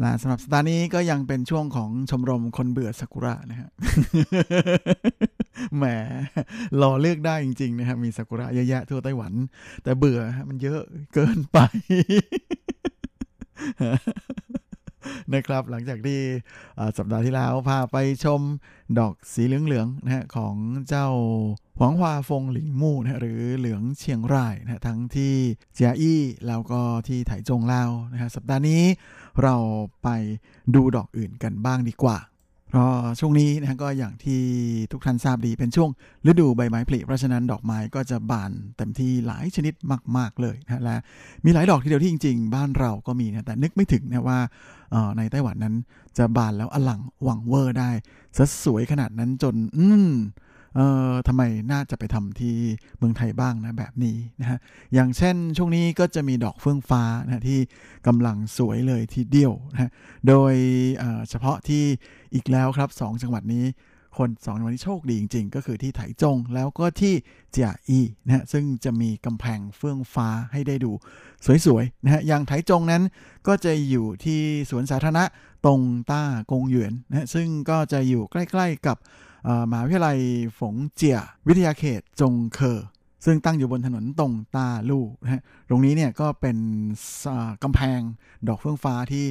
[0.00, 3.68] และสำหรับสัปดาห์นี้ก็ยังเป็นช่วงของชมรมคนเบื่อซากุระนะฮะ
[5.76, 5.84] แหม
[6.80, 9.32] รอเลือกได้จริง ๆ นะครับมีซากุระเยอะแยะทั่วไต้หวัน
[9.82, 10.82] แต่เบื่อมันเยอะ
[11.14, 11.58] เกินไป
[15.34, 16.20] นะครับหลังจากที่
[16.98, 18.40] สัปดาห์ที่แล้วพาไปชม
[18.98, 20.54] ดอกสีเหลืองๆนะฮะของ
[20.88, 21.08] เจ้า
[21.78, 25.34] หวังฮวาฟงหลิงมู่นะหรือเหลืองเชียงรายนะทั้งที่
[25.74, 28.82] เจียอี้แล้วก็ที่ไถจงเล่านะฮะสัปดาห์นี้
[29.42, 29.56] เรา
[30.02, 30.08] ไป
[30.74, 32.18] ดูดอกอื่นกันบ้างดีกว่า
[32.68, 34.42] เพราะช่วงนี้นะก็อย่างที่
[34.92, 35.90] ทุกท่านทราบดีเป็นช่วง
[36.26, 39.74] ฤดูใบไม้ผลิเพราะฉะนั้นดอกไม้ก็จะบานเต็มที่หลายชนิด
[40.16, 40.96] มาก ๆ เลยนะและ
[41.44, 44.38] มีหลายดอกทีเดียวที่จริง ๆ บ้านเราก็มีนะแต่นึกไม่ถึงนะว่า
[45.16, 45.74] ในไต้หวันนั้น
[46.18, 47.90] จะบานแล้วอลังหวังเวอร์ได้
[48.64, 50.08] สวยขนาดนั้นจน อืม
[50.76, 52.56] เออทำไมน่าจะไปทำที่
[52.98, 54.58] เมืองไทยบ้างนะแบบนี้นะฮะ
[54.94, 57.60] อย่างเช่นช่วงนี้ก็จะมีดอกเฟื่องฟ้านะที่
[58.06, 59.90] กำลังสวยเลยทีเดียวนะฮะ
[60.28, 60.54] โดย
[61.28, 61.84] เฉพาะที่
[62.34, 63.64] อีกแล้วครับสองจังหวัดนี้
[64.18, 67.14] คนสองจังหวัดนี้โชคดีจริง ๆ ก็คือที่ไถจงแล้วก็ที่
[67.50, 70.92] เจียอีนะฮะซึ่งจะมีกำแพงเฟื่องฟ้าให้ได้ดู
[71.66, 73.02] สวยๆนะฮะอย่างไถจงนั้น
[73.46, 75.24] ก็จะอยู่ที่สวนสาธารณะ
[75.64, 78.96] ตรงต้ากงหยวนนะฮะซึ่งก็จะอยู่ใกล้ ๆกับ
[79.70, 80.18] มหาวิทยาลัย
[80.58, 81.18] ฝงเจีย
[81.48, 82.80] วิทยาเขตจงเคอ
[83.24, 86.58] ซึ่งตั้งอยู่บนถนนตรงตาลู่นะฮะ ตรงนี้เนี่ยก็เป็น
[87.62, 88.00] กำแพง
[88.48, 89.24] ดอกเฟื่องฟ้าที่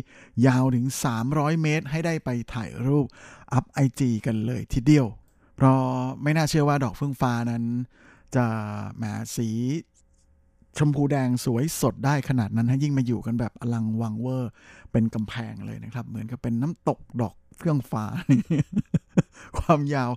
[0.47, 0.86] ยาวถึง
[1.24, 3.05] 300 เมตร ให้ได้ไปถ่ายรูป
[3.53, 5.07] อัพไอจีกันเลยทีเดียว
[5.55, 5.80] เพราะ
[6.24, 7.64] ไม่น่าเชื่อว่าดอกเฟื่องฟ้านั้น
[8.36, 8.45] จะ
[8.97, 9.03] แหม
[9.36, 9.49] สี
[10.78, 14.51] ชมพูแดงสวยสดได้ขนาดนั้นฮะยิ่งมาอยู่กันแบบอลังวังเวอร์
[14.91, 18.05] เป็นกำแพงเลยนะครับ เหมือนกับเป็นน้ำตกดอกเฟื่องฟ้า
[19.59, 20.11] ความยาว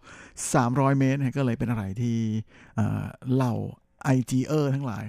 [0.46, 2.16] 300 เมตรก็เลยเป็นอะไรที่
[3.34, 3.54] เหล่า
[4.04, 5.04] IGer ทั้งหลาย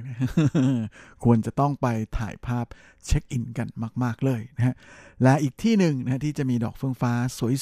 [1.24, 1.88] ควรจะต้องไป
[2.18, 2.66] ถ่ายภาพ
[3.06, 3.68] เช็คอินกัน
[4.04, 4.76] มาก ๆ เลยนะฮะ
[5.24, 7.14] และอีกที่หนึ่งนะที่จะมีดอกเฟื่องฟ้า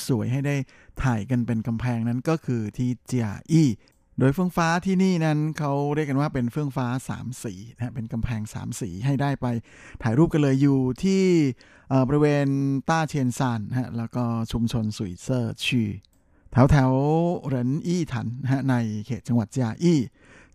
[0.07, 0.55] สวย ๆ ให้ได้
[1.03, 3.69] ถ่ายกันเป็นกำแพงนั้นก็คือที่เจียอี้
[4.19, 9.47] โดยเฟื่องฟ้าที่นี่นั้นเขาเรียกกันว่าเป็นเฟื่องฟ้า 3 สีนะเป็นกำแพง 3 สีให้ได้ไป
[10.03, 11.23] ถ่ายรูปกันเลยอยู่ที่
[12.07, 12.47] บริเวณ
[12.89, 15.83] ต้าเชียนซานฮะแล้วก็ชุมชนสุยเซอร์ชี
[16.55, 16.91] แถวแถว
[17.45, 18.75] เหรินอี้ถันฮะใน
[19.05, 19.99] เขตจังหวัดเจียอี้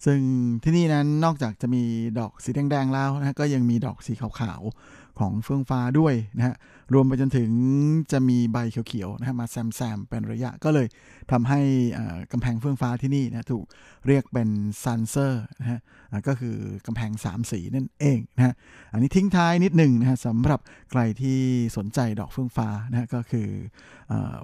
[0.05, 0.19] ซึ่ง
[0.63, 1.85] ที่นี่นั้นนอกจากจะมี
[2.19, 6.55] ดอกสีแดงๆแล้วนะก็ยังมีดอกสีขาวๆของเฟื่องฟ้าด้วยนะฮะ
[6.95, 7.51] รวมไปจนถึง
[8.13, 10.87] จะมีใบเขียวๆนะฮะมาแซมๆเป็นระยะก็เลย
[11.33, 11.61] ทำให้
[12.33, 13.65] กำแพงเฟื่องฟ้าที่นี่นะถูก
[14.07, 14.49] เรียกเป็น
[14.83, 15.81] 三色นะฮะ
[16.29, 18.55] ก็คือกำแพง 3 สีนั่นเองนะฮะ
[18.93, 20.61] อันนี้ทิ้งท้ายนิดหนึ่งนะฮะสำหรับ
[20.91, 21.39] ใครที่
[21.77, 23.49] สนใจดอกเฟื่องฟ้านะฮะก็คือ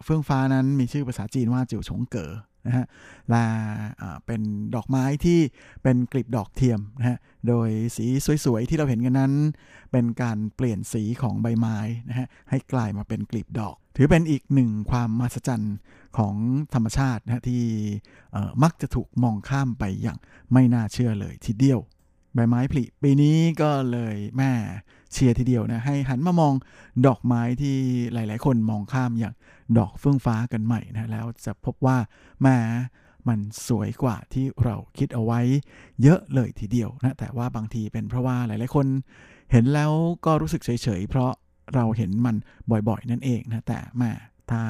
[0.05, 2.33] เฟื่องฟ้านั้นมีชื่อภาษาจีนว่าจิ๋วฉงเก๋อ
[2.67, 2.87] นะฮะ
[3.31, 3.45] และ
[4.27, 4.41] เป็น
[4.75, 5.39] ดอกไม้ที่
[5.83, 8.07] เป็นกลีบดอกเทียมนะฮะโดยสี
[8.45, 9.33] สวยๆ ที่เราเห็นกันนั้น
[9.93, 15.77] เป็นการเปลี่ยนสีของใบไม้นะฮะให้กลายมาเป็นกลีบดอก ถือเป็นอีกหนึ่งความมหัศจรรย์
[16.19, 16.35] ของ
[16.75, 17.65] ธรรมชาตินะที่
[18.63, 20.19] มักจะถูกมองข้ามไปอย่าง
[20.53, 21.81] ไม่น่าเชื่อเลยทีเดียว
[22.35, 24.53] ใบไม้ผลิปีนี้ก็เลยแม่
[25.17, 26.55] เชียร์ทีเดียวนะให้หันมามอง
[27.07, 27.77] ดอกไม้ที่
[28.13, 29.35] หลาย ๆ คนมองข้ามอย่าง
[29.79, 31.97] ดอกเฟื่องฟ้ากันใหม่นะแล้วจะพบว่า
[32.43, 32.57] แม่
[33.29, 33.39] มัน
[33.69, 35.41] สวยกว่าที่เราคิดเอาไว้
[36.03, 38.87] เยอะเลยทีเดียวนะแต่ว่าบางทีเป็นเพราะว่าหลาย ๆ คน
[39.53, 39.93] เห็นแล้ว
[40.27, 41.33] ก็รู้สึกเฉย ๆ เพราะ
[41.75, 42.37] เราเห็นมัน
[42.71, 44.13] บ่อย ๆ นั่นเองนะแต่แม่
[44.51, 44.63] ถ้า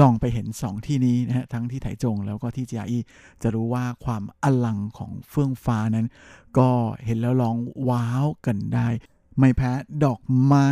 [0.00, 2.98] ลองไปเห็นสองที่นี้นะฮะทั้งที่ไถจงแล้วก็ที่จีอี
[3.42, 6.06] จะรู้ว่าความอลังของเฟื่องฟ้านั้น
[6.58, 6.68] ก็
[7.06, 7.56] เห็นแล้วลอง
[7.88, 8.88] ว้าวกันได้
[9.38, 9.72] ไม่แพ้
[10.04, 10.68] ดอกไม้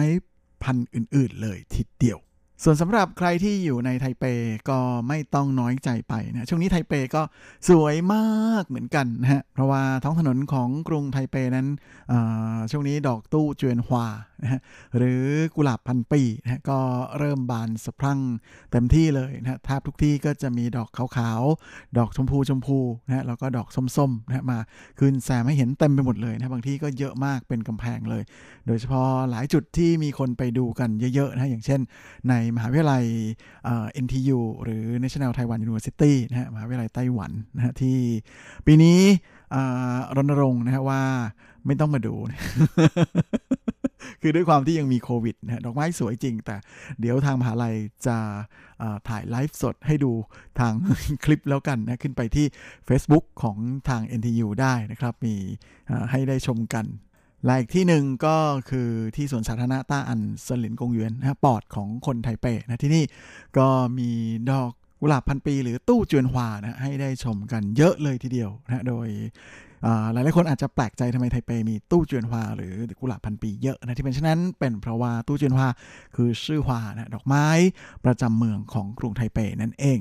[0.63, 2.19] พันอื่น ๆ เลยทีเดียว
[2.65, 4.25] ส่วนสำหรับใครที่อยู่ในไทเป
[4.71, 7.23] ก็ไม่ต้องน้อยใจไปนะช่วงนี้ไทเปก็
[7.69, 11.67] สวยมากเหมือนกันนะฮะเพราะว่าท้องถนนของกรุงไทเปนั้น
[12.71, 14.07] ช่วงนี้ดอกตู้เจวนฮวา
[14.43, 14.61] นะฮะ
[14.97, 16.79] หรือกุหลาบพันปีนะก็
[17.19, 18.21] เริ่มบานสะพรั่ง
[18.71, 24.59] เต็มที่เลยนะแทบทุกที่ก็จะมีดอกขาวๆ ดอกชมพูชมพูนะแล้วก็ดอกส้มๆนะมา
[24.99, 28.23] ขึ้นแซมให้เห็นเต็มไปหมดเลยนะบางที่ก็เยอะมากเป็นกำแพงเลย
[28.67, 31.81] โดยเฉพาะหลายจุดที่มีคนไปดูกันเยอะๆนะอย่างเช่น
[32.29, 33.05] ในมหาวิทยาลัย
[34.05, 37.99] NTU หรือ National Taiwan University นะฮะมหาวิทยาลัยไต้หวันนะฮะที่
[38.67, 38.99] ปีนี้
[40.17, 41.03] รณรงค์นะฮะว่า
[41.67, 42.15] ไม่ต้องมาดู
[44.23, 46.57] คือด้วยความที่ยังมีโควิดนะดอกไม้สวยจริง แต่
[47.01, 47.75] เดี๋ยวทางมหาลัย
[48.07, 48.17] จะ
[49.09, 50.13] ถ่ายไลฟ์สดให้ดู
[50.61, 50.73] ทาง
[51.25, 52.47] คลิปแล้วกันนะ ขึ้นไปที่
[52.89, 53.57] Facebook ของ
[53.89, 55.35] ทาง NTU ได้นะครับ มี
[56.11, 56.85] ให้ได้ชมกัน
[57.45, 58.37] และอีกที่หนึ่งก็
[58.71, 63.05] คือที่สวนสาธารณะต้าอันเซนหลินกงเยวนนะปอดของคนไทเปนะที่นี่
[63.59, 63.67] ก็
[63.99, 64.11] มี
[64.51, 64.71] ดอก
[65.01, 69.09] กุหลาบพันปีหรือตู้จวนฮวานะให้ได้ชมกันเยอะเลยทีเดียวนะโดย
[70.13, 75.69] หลายหลายคนอาจจะแปลกใจทำไมไทเปมีตู้จีนฮวาหรือกุหลาบพันปีเยอะนะที่เป็นเช่นนั้นเป็นเพราะว่าตู้จีนฮวา
[76.17, 77.47] คือชื่อฮวานะดอกไม้
[78.05, 79.99] ประจำเมืองของกรุงไทเปนั่นเอง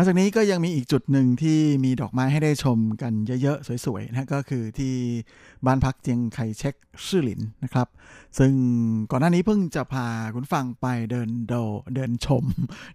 [0.00, 4.94] นอกจากนี้ก็ยังมีอีกจุดหนึ่งที่มีดอกไม้ให้ได้ชมกันเยอะๆ สวยๆนะก็คือที่
[5.66, 6.74] บ้านพักเจียงไคเช็ก
[7.06, 7.86] ชื่อหลินนะครับ
[8.38, 8.52] ซึ่ง
[9.10, 11.54] ก่อนหน้านี้เพิ่งจะพาคุณฟังไปเดินโด
[11.94, 12.44] เดินชม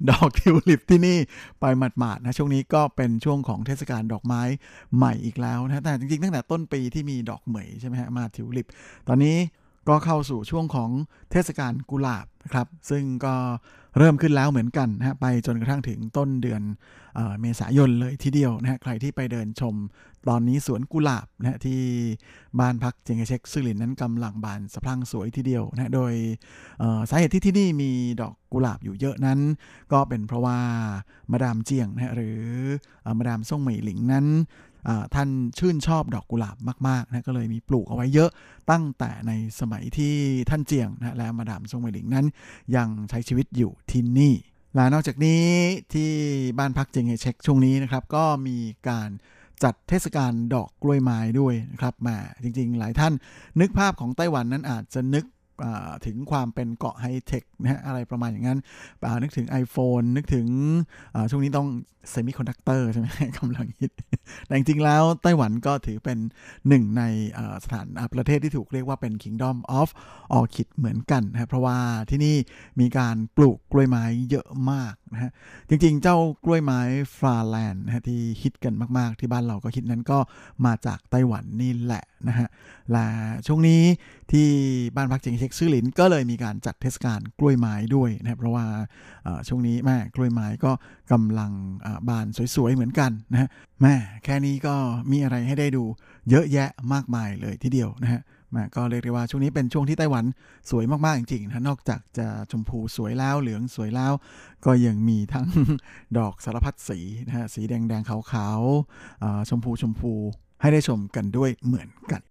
[0.09, 1.17] ดอกทิวลิปที่นี่
[1.59, 4.41] ไปหมาดๆนะช่วงนี้ก็เป็นช่วงของเทศกาลดอกไม้
[4.95, 8.67] ใหม่อีกแล้วนะแต่จริงๆตั้งแต่ต้นปีที่มีดอกเหมยใช่ไหมฮะมาทิวลิป
[9.07, 9.37] ตอนนี้
[9.87, 10.89] ก็เข้าสู่ช่วงของ
[11.31, 13.35] เทศกาลกุหลาบนะครับ ซึ่งก็
[13.97, 16.61] เริ่มขึ้นแล้วเหมือนกันนะไปจนกระทั่งถึงต้นเดือน
[17.15, 19.75] เอเมษายนเลยทีเดียวนะฮะใครที่ไปเดินชม
[20.29, 21.81] ตอนนี้สวนกุหลาบนะที่
[22.59, 26.13] บ้านพักเจงเช็คซึ่งหลินนั้นกำลังบานสะพรั่งสวยทีเดียวนะโดย
[27.09, 29.39] สาเหตุที่ที่นี่มีดอกกุหลาบอยู่เยอะนั้น
[29.91, 30.57] ก็เป็นเพราะว่า
[31.31, 32.39] มาดามเจียงนะหรือ
[33.17, 34.25] มาดามซ่งเหมยหลิงนั้น
[35.15, 36.57] ท่านชื่นชอบดอกกุหลาบ
[36.87, 38.29] มากๆนะก็เลยมีปลูกเอาไว้เยอะ
[38.71, 40.15] ตั้งแต่ในสมัยที่
[40.49, 42.25] ท่านเจียงนะและมาดามซงเหมยหลิงนั้น
[42.75, 44.33] ยังใช้ชีวิตอยู่ที่นี่
[44.75, 45.43] และนอกจากนี้
[45.93, 46.11] ที่
[46.59, 48.57] บ้านพักเจียงเช็คช่วงนี้นะครับ ก็มี
[48.89, 49.09] การ
[49.63, 53.13] จัดเทศกาลดอกกล้วยไม้ด้วยนะครับมาจริงๆ หลายท่าน
[53.59, 55.25] นึกภาพของไต้หวันนั้นอาจจะนึก
[56.05, 58.59] ถึงความเป็นเกาะไฮเทคนะอะไรประมาณอย่างนั้น
[59.21, 60.47] นึกถึง iPhone นึกถึง
[61.29, 61.69] ช่วงนี้ต้อง
[62.09, 63.07] เซมิคอนดักเตอร์ใช่ไหม
[63.37, 63.91] กำลังฮิต
[64.45, 66.17] แต่จริงๆแล้วไต้หวันก็ถือเป็น
[66.67, 67.03] หนึ่งใน
[67.63, 69.89] สถานประเทศที่ถูกเรียกว่าเป็น Kingdom of
[70.37, 71.77] Orchid เหมือนกันนะเพราะว่า
[72.09, 72.35] ที่นี่
[72.79, 75.31] มีการปลูกกล้วยไม้เยอะมากนะฮะ
[75.69, 76.81] จริงๆ เจ้ากล้วยไม้
[77.17, 80.19] Phalaen ที่ฮิตกันมากๆ ที่บ้านเราก็ฮิตนั้นก็
[80.65, 82.47] มาจากไต้หวันนี่แหละ นะฮะ
[82.91, 83.07] และ
[83.47, 83.81] ช่วงนี้
[84.31, 84.47] ที่
[84.95, 88.65] บ้านพักเจงเช็คซื่อหลินก็เลยมีการจัดเทศกาลกล้วยไม้ด้วยนะเพราะว่า
[89.47, 90.71] ช่วงนี้แม่กล้วยไม้ก็
[91.11, 91.51] กำลัง
[92.09, 93.49] บานสวยๆเหมือนกันนะฮะ
[93.81, 94.75] แม่แค่นี้ก็
[95.11, 95.83] มีอะไรให้ได้ดู
[96.29, 98.21] เยอะแยะมากมายเลยทีเดียวนะฮะ
[98.55, 100.25] มาก็เรียกได้ว่าช่วงนี้เป็นช่วงที่ไต้หวัน
[100.69, 104.13] สวยมากๆจริงๆนะนอกจากจะชมพูสวยแล้วเหลืองสวยแล้ว
[104.65, 105.47] ก็ยังมีทั้ง
[106.17, 110.13] ดอกสารพัดสีนะฮะสีแดงๆขาวๆชมพูชมพู
[110.63, 112.21] ให้ได้ชมกันด้วยเหมือนกัน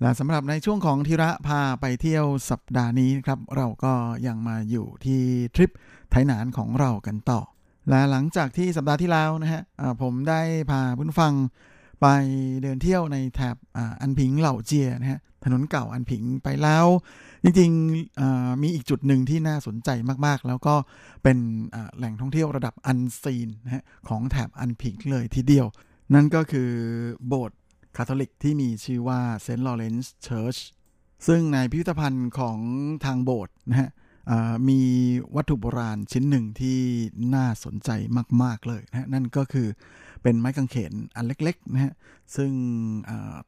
[0.00, 3.92] และสำหรับในช่วงของทีระพาไปเที่ยวสัปดาห์นี้ครับ เราก็
[4.26, 5.22] ยังมาอยู่ที่
[5.54, 5.70] ทริป
[6.10, 7.40] ไทยนานของเรากันต่อ
[7.88, 9.62] และหลังจากที่สัปดาห์ที่แล้วนะฮะ
[10.02, 11.32] ผมได้พาผู้ฟัง
[12.02, 12.06] ไป
[12.62, 13.56] เดินเที่ยวในแถบ
[14.00, 16.86] อันผิงเหล่าเจียนะฮะ ถนนเก่าอันผิงไปแล้ว
[17.44, 19.90] จริงๆมีอีกจุดหนึ่งที่น่าสนใจ
[20.26, 20.74] มากๆ แล้วก็
[21.22, 21.38] เป็น
[21.96, 25.66] แหล่งท่องเที่ยวระดับ unseen นะของแถบอันผิงเลยทีเดียว
[26.14, 26.70] นั่นก็คือ
[27.26, 27.58] โบสถ์
[27.96, 29.62] คาทอลิกที่มีชื่อว่า St.
[29.62, 30.56] Lawrence Church
[31.26, 32.58] ซึ่งในพิพิธภัณฑ์ของ
[33.04, 33.90] ทางโบสถ์นะฮะ
[34.68, 34.80] มี
[35.36, 36.78] วัตถุโบราณชิ้นหนึ่งที่
[37.34, 37.90] น่าสนใจ
[38.42, 39.68] มาก ๆ เลยนะนั่นก็คือ
[40.22, 41.92] เป็นไม้กางเขนอันเล็กๆนะฮะ
[42.36, 42.50] ซึ่ง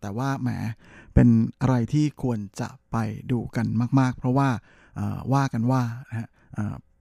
[0.01, 0.49] แต่ว่าแหม
[1.15, 1.29] เป็น
[1.61, 2.97] อะไรที่ควรจะไป
[3.31, 3.67] ดูกัน
[4.01, 4.49] มาก ๆ เพราะว่า
[5.33, 6.29] ว่ากันว่านะฮะ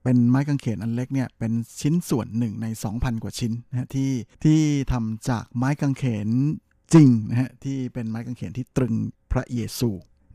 [0.03, 4.11] เป็นไม้กางเขนอันเล็กเนี่ยเป็นชิ้นส่วนหนึ่งใน 2,000 กว่าชิ้นนะที่
[4.43, 4.59] ที่
[4.91, 6.29] ทำจากไม้กางเขน
[6.93, 8.93] จริงนะฮะที่เป็นไม้กางเขนที่ตรึง
[9.31, 9.89] พระเยซู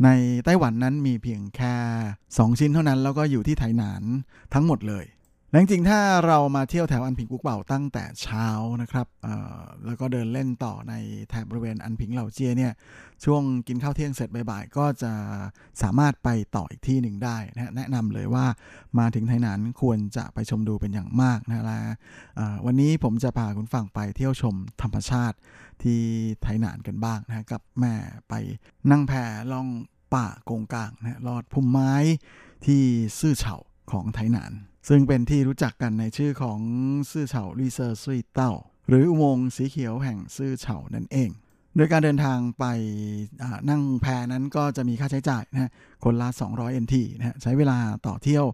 [0.05, 0.09] ใน
[0.45, 1.74] ไต้หวันนั้นมีเพียงแค่
[2.16, 4.03] 2 ชิ้นเท่านั้น แล้วก็อยู่ที่ไถหนาน
[4.55, 5.05] ทั้งหมดเลย
[5.51, 8.49] และจริงถ้าเรามาเที่ยวแถวอันพิงกุกเป่าตั้งแต่เช้า
[8.83, 9.07] นะครับ
[9.87, 10.95] แล้วก็เดินเล่นต่อใน
[11.29, 12.73] แถบบริเวณอันพิงเหล่าเจียเนี่ย
[13.25, 15.13] ช่วงกินข้าวเที่ยงเสร็จบ่ายๆก็จะ
[15.83, 18.47] สามารถไปต่ออีกที่หนึ่งได้นะแนะนำเลยว่า
[18.99, 21.81] มาถึงไทยนานควรจะไปชมดูเป็นอย่างมากนะและ
[22.67, 25.37] วันนี้ผมจะพาคุณฝั่งไปเที่ยวชมธรรมชาติ
[25.83, 26.01] ที่
[26.43, 27.95] ไทยนานกันบ้างนะกับแม่
[28.29, 28.35] ไป
[28.91, 29.13] นั่งแพ
[29.53, 29.69] ล่อง
[30.15, 31.95] ป่าโกงกลางนะลอดพุ่มไม้
[32.65, 32.83] ที่
[33.21, 33.57] ซื่อเฉา
[33.93, 34.53] ของไทยนาน
[34.89, 36.61] ซึ่งเป็นที่รู้จักกันในชื่อของ
[37.11, 38.53] ซื่อเฉาลีเซอร์ซุยเต้า
[38.89, 41.30] หรืออุโมงค์สีเขียวแห่งซื่อเฉานั่นเอง
[41.76, 42.64] โดยการเดินทางไป
[43.70, 45.72] นั่งแพนั้นก็จะมีค่าใช้จ่ายนะ
[46.05, 48.45] คนละ 200 NT นะใช้เวลาต่อเที่ยว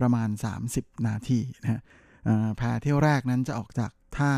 [0.00, 0.28] ประมาณ
[0.68, 1.82] 30 นาทีนะ
[2.56, 4.32] แพเที่ยวแรกนั้นจะออกจากท่า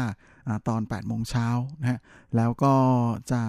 [0.68, 1.48] ตอน 8 โมงเช้า
[1.80, 1.98] นะฮะ
[2.36, 2.74] แล้วก็
[3.32, 3.40] จะ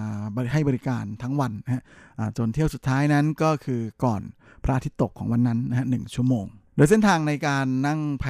[0.53, 1.83] ให้บริการทั้งวันนะฮะ
[2.37, 4.21] จนเที่ยวสุดท้ายนั้นก็คือก่อน
[4.63, 6.45] พระอาทิตย์ตกของวันนั้นนะฮะหชั่วโมง
[6.83, 8.25] ดยเส้นทางในการนั่งแพ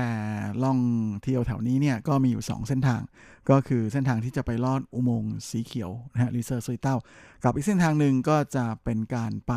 [0.64, 0.80] ล่อง
[1.24, 3.02] เที่ยวแถวนี้เนี่ยก็มีอยู่ 2 เส้นทาง
[3.50, 6.96] ก็คือเส้นทางที่จะไปลอดอุโมงค์สีเขียวนะฮะรีเซอร์ซุยเต้า
[7.44, 9.54] กับอีกเส้นทางหนึ่งก็จะเป็นการไป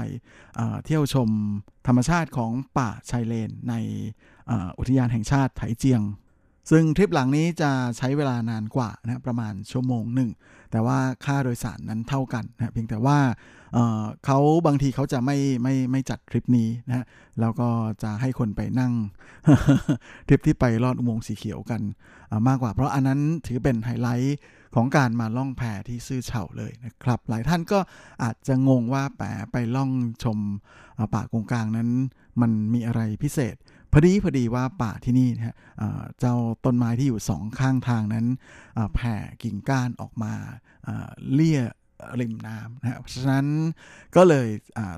[0.84, 1.28] เที่ยวชม
[1.86, 3.74] ธรรมชาติของป่าชายเลน ใน
[4.78, 6.02] อุทยานแห่งชาติไถเจียง
[6.70, 10.30] ซึ่งทริปหลังนี้จะใช้เวลานานกว่านะประมาณชั่วโมงหนึ่ง
[10.70, 13.18] แต่ว่าค่าโดยสารนั้นเท่ากันนะเพียงแต่ว่า
[14.24, 17.04] เขาบางทีเขาจะไม่ไม่ไม่จัดทริปนี้นะฮะ
[17.40, 17.68] แล้วก็
[18.02, 18.92] จะให้คนไปนั่ง
[20.28, 21.82] ทริปที่ไปลอดอุโมงค์สีเขียวกัน
[22.48, 24.38] มากกว่า เพราะอันนั้นถือเป็นไฮไลท์
[24.74, 27.78] ของการมาล่องแพที่ซื่อเฉาเลยนะครับ หลายท่านก็
[28.22, 29.22] อาจจะงงว่าแป
[29.52, 29.90] ไปล่อง
[30.22, 30.38] ชม
[31.14, 31.88] ป่ากงกลางนั้น
[32.40, 33.56] มันมีอะไรพิเศษ
[33.92, 35.56] พอดีพอดีว่าป่าที่นี่นะฮะ
[36.18, 38.26] เจ้าต้นไม้ที่อยู่สองข้างทางนั้น
[38.94, 40.32] แผ่กิ่งก้านออกมา
[41.32, 41.60] เลี่ย
[42.20, 43.46] ริมน้ำนะเพราะฉะนั้น
[44.16, 44.48] ก็เลย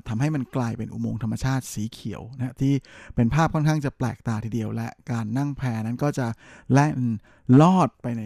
[0.07, 2.73] ทำให้มันกลายเป็นอุโมงค์ธรรมชาติสีเขียวนะที่
[3.15, 6.27] เป็นภาพค่อนข้างจะแปลกตาทีเดียว และการนั่งแพนั้นก็จะ
[6.71, 6.99] แล่น
[7.61, 8.23] ลอดไปใน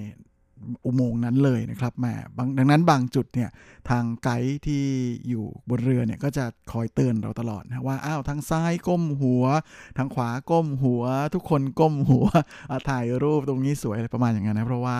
[0.86, 2.13] อุโมงค์นั้นเลยนะครับแม่
[2.57, 3.49] ดังนั้นบางจุดเนี่ย
[3.89, 4.84] ทางไกด์ที่
[5.29, 9.45] อยู่บนเรือเนี่ยก็จะคอยเตือนเราตลอดนะว่าอ้าวทางซ้ายก้มหัว
[9.97, 11.03] ทางขวาก้มหัว
[11.34, 12.25] ทุกคนก้มหัว
[12.89, 14.97] ถ่ายรูปตรงนี้สวยอะไรประมาณอย่างนั้นนะเพราะว่า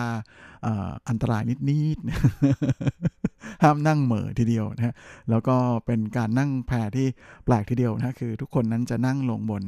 [1.08, 3.31] อันตรายนิดๆ
[3.62, 4.94] ห้ามนั่งเหม่อทีเดียวนะฮะ
[5.30, 5.56] แล้วก็
[5.86, 7.06] เป็นการนั่งแพที่
[7.44, 9.64] แปลกทีเดียวนะคือทุกคนนั้นจะนั่งลงบน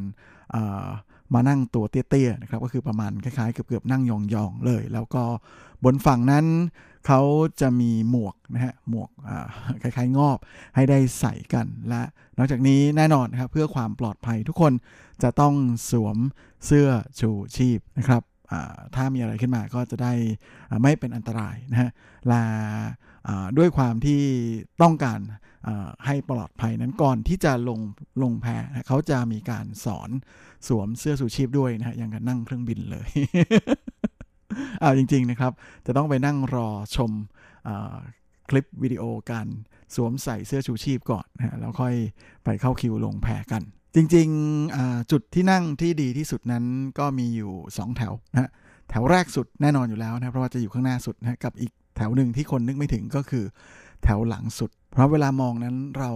[1.34, 5.22] มานั่งตัวเตี้ยๆนะครับก็คือประมาณคล้ายๆเกือบๆนั่งยองๆเลย แล้วก็
[5.84, 6.46] บนฝั่งนั้น
[7.06, 7.20] เขา
[7.60, 9.10] จะมีหมวกนะฮะหมวก
[9.82, 10.38] คล้ายๆงอบ
[10.74, 12.02] ให้ได้ใส่กันและ
[12.38, 14.72] นอกจากนี้แน่นอนครับเพื่อความปลอดภัยทุกคน
[15.22, 15.54] จะต้อง
[15.90, 16.16] สวม
[16.66, 16.88] เสื้อ
[17.20, 18.22] ชูชีพนะครับ
[18.94, 20.12] ถ้ามีอะไรขึ้นมาก็จะได้
[20.82, 21.90] ไม่เป็นอันตรายนะฮะ
[22.28, 22.42] และ
[23.58, 24.22] ด้วยความที่
[24.82, 25.20] ต้องการ
[26.06, 27.80] ให้ปลอดภัยนั้นก่อนที่จะลง
[28.22, 28.46] ลงแพ
[28.86, 30.10] เขาจะมีการสอน
[30.68, 33.08] สวมเสื้อสูชีพด้วยนะฮะอย่างกับนั่งเครื่องบินเลย
[34.80, 35.52] เอาจริง ๆนะครับ
[35.86, 37.10] จะต้องไปนั่งรอชม
[38.50, 39.46] คลิปวิดีโอการ
[39.94, 41.94] สวมใส่เสื้อชูชีพก่อนนะแล้วค่อย
[42.44, 43.62] ไปเข้าคิวลงแพกัน
[43.94, 46.64] จริงๆจุดที่นั่งที่ดีที่สุดนั้น
[46.98, 48.50] ก็มีอยู่ 2 แถวนะ
[48.90, 53.44] แถวแรกสุดแน่นอนอยู่แล้วนะเพราะว่าจะอยู่ข้างหน้าสุดนะกับอีก แถวหนึ่งที่คนนึกไม่ถึงก็คือ
[54.02, 56.10] แถวหลังสุด เพราะเวลามองนั้นเรา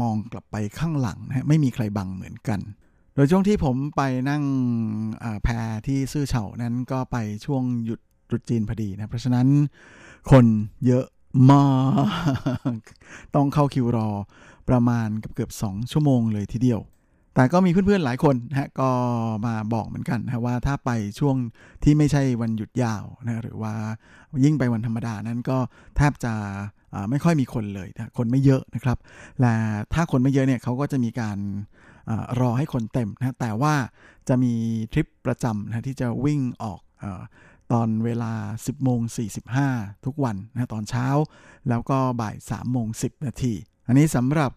[0.00, 2.60] มองกลับไปข้างหลังนะไม่มีใครบังเหมือนกัน
[3.14, 4.44] โดยช่วงที่ผมไปนั่ง
[5.42, 5.48] แพ
[5.86, 9.46] ที่ซื่อเฉานั้นก็ไปช่วงหยุดตรุษจีนพอดีนะ เพราะฉะนั้น
[10.30, 10.46] คน
[10.86, 11.06] เยอะ
[11.50, 11.64] มา
[12.76, 12.78] ก
[13.34, 14.08] ต้องเข้าคิวรอ
[14.68, 16.80] ประมาณเกือบสองชั่วโมงเลยทีเดียว
[17.34, 18.90] แต่ก็มีเพื่อนๆหลายคนนะก็
[19.46, 21.36] มาบอกเหมือนกันนะว่าถ้าไปช่วง
[21.84, 23.74] ที่ไม่ใช่วันหยุดยาวนะหรือว่า
[24.44, 25.58] ยิ่งไปวันธรรมดานั้นก็
[25.96, 26.34] แทบจะ
[27.10, 28.98] ไม่ค่อยมีคนเลยนะคนไม่เยอะนะครับ
[29.40, 29.54] และ
[29.94, 31.38] ถ้าคนไม่เยอะเนี่ยเขาก็จะมีการ
[32.40, 33.74] รอให้คนเต็มนะแต่ว่า
[34.28, 34.54] จะมี
[34.92, 37.04] ทริปประจำนะที่จะวิ่งออกอ
[37.72, 39.00] ตอนเวลา 10โมง
[39.52, 41.06] 45 ทุกวันนะตอนเช้า
[41.68, 43.54] แล้วก็บ่าย3โมง10 นาที
[43.86, 44.52] อันนี้สำหรับ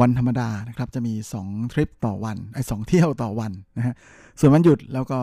[0.00, 3.94] วันธรรมดานะครับจะมี 2 ทริปต่อวันไอ้สเที่ยวต่อวันนะฮะ
[4.38, 5.20] ส่วนวันหยุดแล้วก็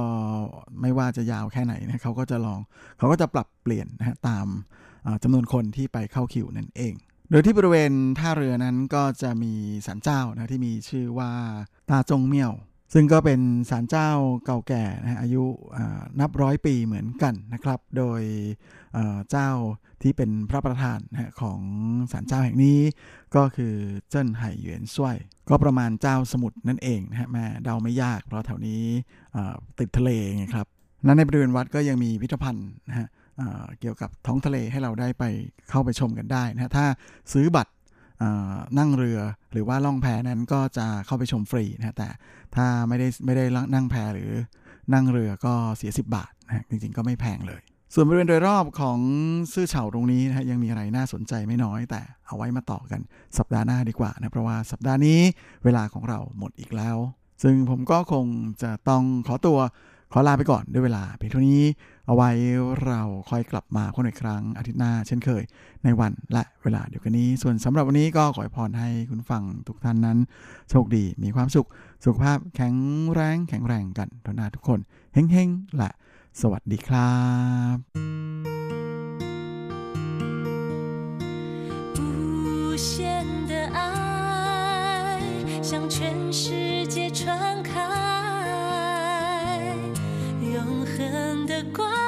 [0.82, 2.60] ไม่ว่าจะยาวแค่ไหนนะเขาก็จะลอง
[2.98, 4.48] เขาก็จะปรับเปลี่ยนนะฮะตาม
[5.24, 6.94] จำนวนคนที่ไปเข้าคิวนั่นเอง
[7.32, 9.54] โดยที่บริเวณท่าเรือนั้นก็จะมี
[9.86, 11.32] ศาลเจ้านะที่มีชื่อว่า
[11.90, 12.54] ตาจงเมี่ยว
[12.98, 14.10] ซึ่งก็เป็นศาลเจ้า
[14.46, 15.44] เก่าแก่นะอายุ
[16.20, 18.22] นับร้อยปีเหมือนกันนะครับ โดย
[19.30, 19.50] เจ้า
[20.02, 21.60] ที่เป็นพระประธานนะของ
[22.12, 22.80] ศาลเจ้าแห่งนี้
[23.36, 23.74] ก็คือ
[24.10, 25.16] เจิ้นไห่เหยนช่วย
[25.50, 28.84] ก็ประมาณเจ้าสมุทรนั่นเองนะฮะแม่เดาไม่ยาก เพราะแถวนี้
[29.80, 30.68] ติดทะเลไงครับ
[31.06, 33.08] นั้นในบริเวณวัดก็ยังมีพิพิธภัณฑ์นะฮะ
[33.80, 35.24] เกี่ยวกับท้องทะเลให้เราได้ไป
[35.70, 36.86] เข้าไปชมกันได้นะถ้า
[37.34, 37.72] ซื้อบัตร
[38.78, 39.20] นั่งเรือ
[39.52, 42.10] หรือว่าล่องแพนั้นก็จะเข้าไปชมฟรีนะแต่
[42.56, 44.32] ถ้าไม่ได้ไม่ได้นั่งแพหรือ
[44.94, 47.62] นั่งเรือก็เสีย 10 บาทนะจริงๆ ก็ไม่แพงเลย
[47.94, 49.00] ส่วนบริเวณโดยรอบของ
[49.54, 53.02] ซื่อเฉาตรงนี้นะยังมีอะไรน่าสนใจไม่น้อย แต่เอาไว้มาต่อกัน
[53.38, 55.20] สัปดาห์หน้าดีกว่านะเพราะว่าสัปดาห์นี้
[55.64, 56.98] เวลาของเราหมดอีกแล้ว
[57.44, 58.26] ซึ่งผมก็คง
[58.64, 59.58] จะต้องขอตัว
[60.12, 61.64] ขอลาไปก่อนด้วยเวลาเพียงเท่านี้
[62.07, 62.31] เอาไว้
[62.85, 65.43] เราค่อยกลับมาพบกันอีกครั้งอาทิตย์หน้าเช่นเคย
[65.85, 70.19] ในวันและเวลาเดียวกันนี้ ส่วนสำหรับวันนี้ก็ขอพรให้คุณฟังทุกท่านนั้น
[70.71, 71.69] โชคดีมีความสุข
[72.05, 72.77] สุขภาพแข็ง
[73.13, 74.79] แรงแข็งแรงกันทุกนาทุกคน
[75.15, 75.91] เฮ้งๆและ
[76.41, 77.15] สวัสดีครั
[77.75, 77.77] บ
[81.97, 82.91] 无限
[83.51, 83.79] 的爱
[85.69, 85.97] 向全
[86.41, 87.21] 世界传
[87.69, 87.94] 开
[91.56, 92.05] 的关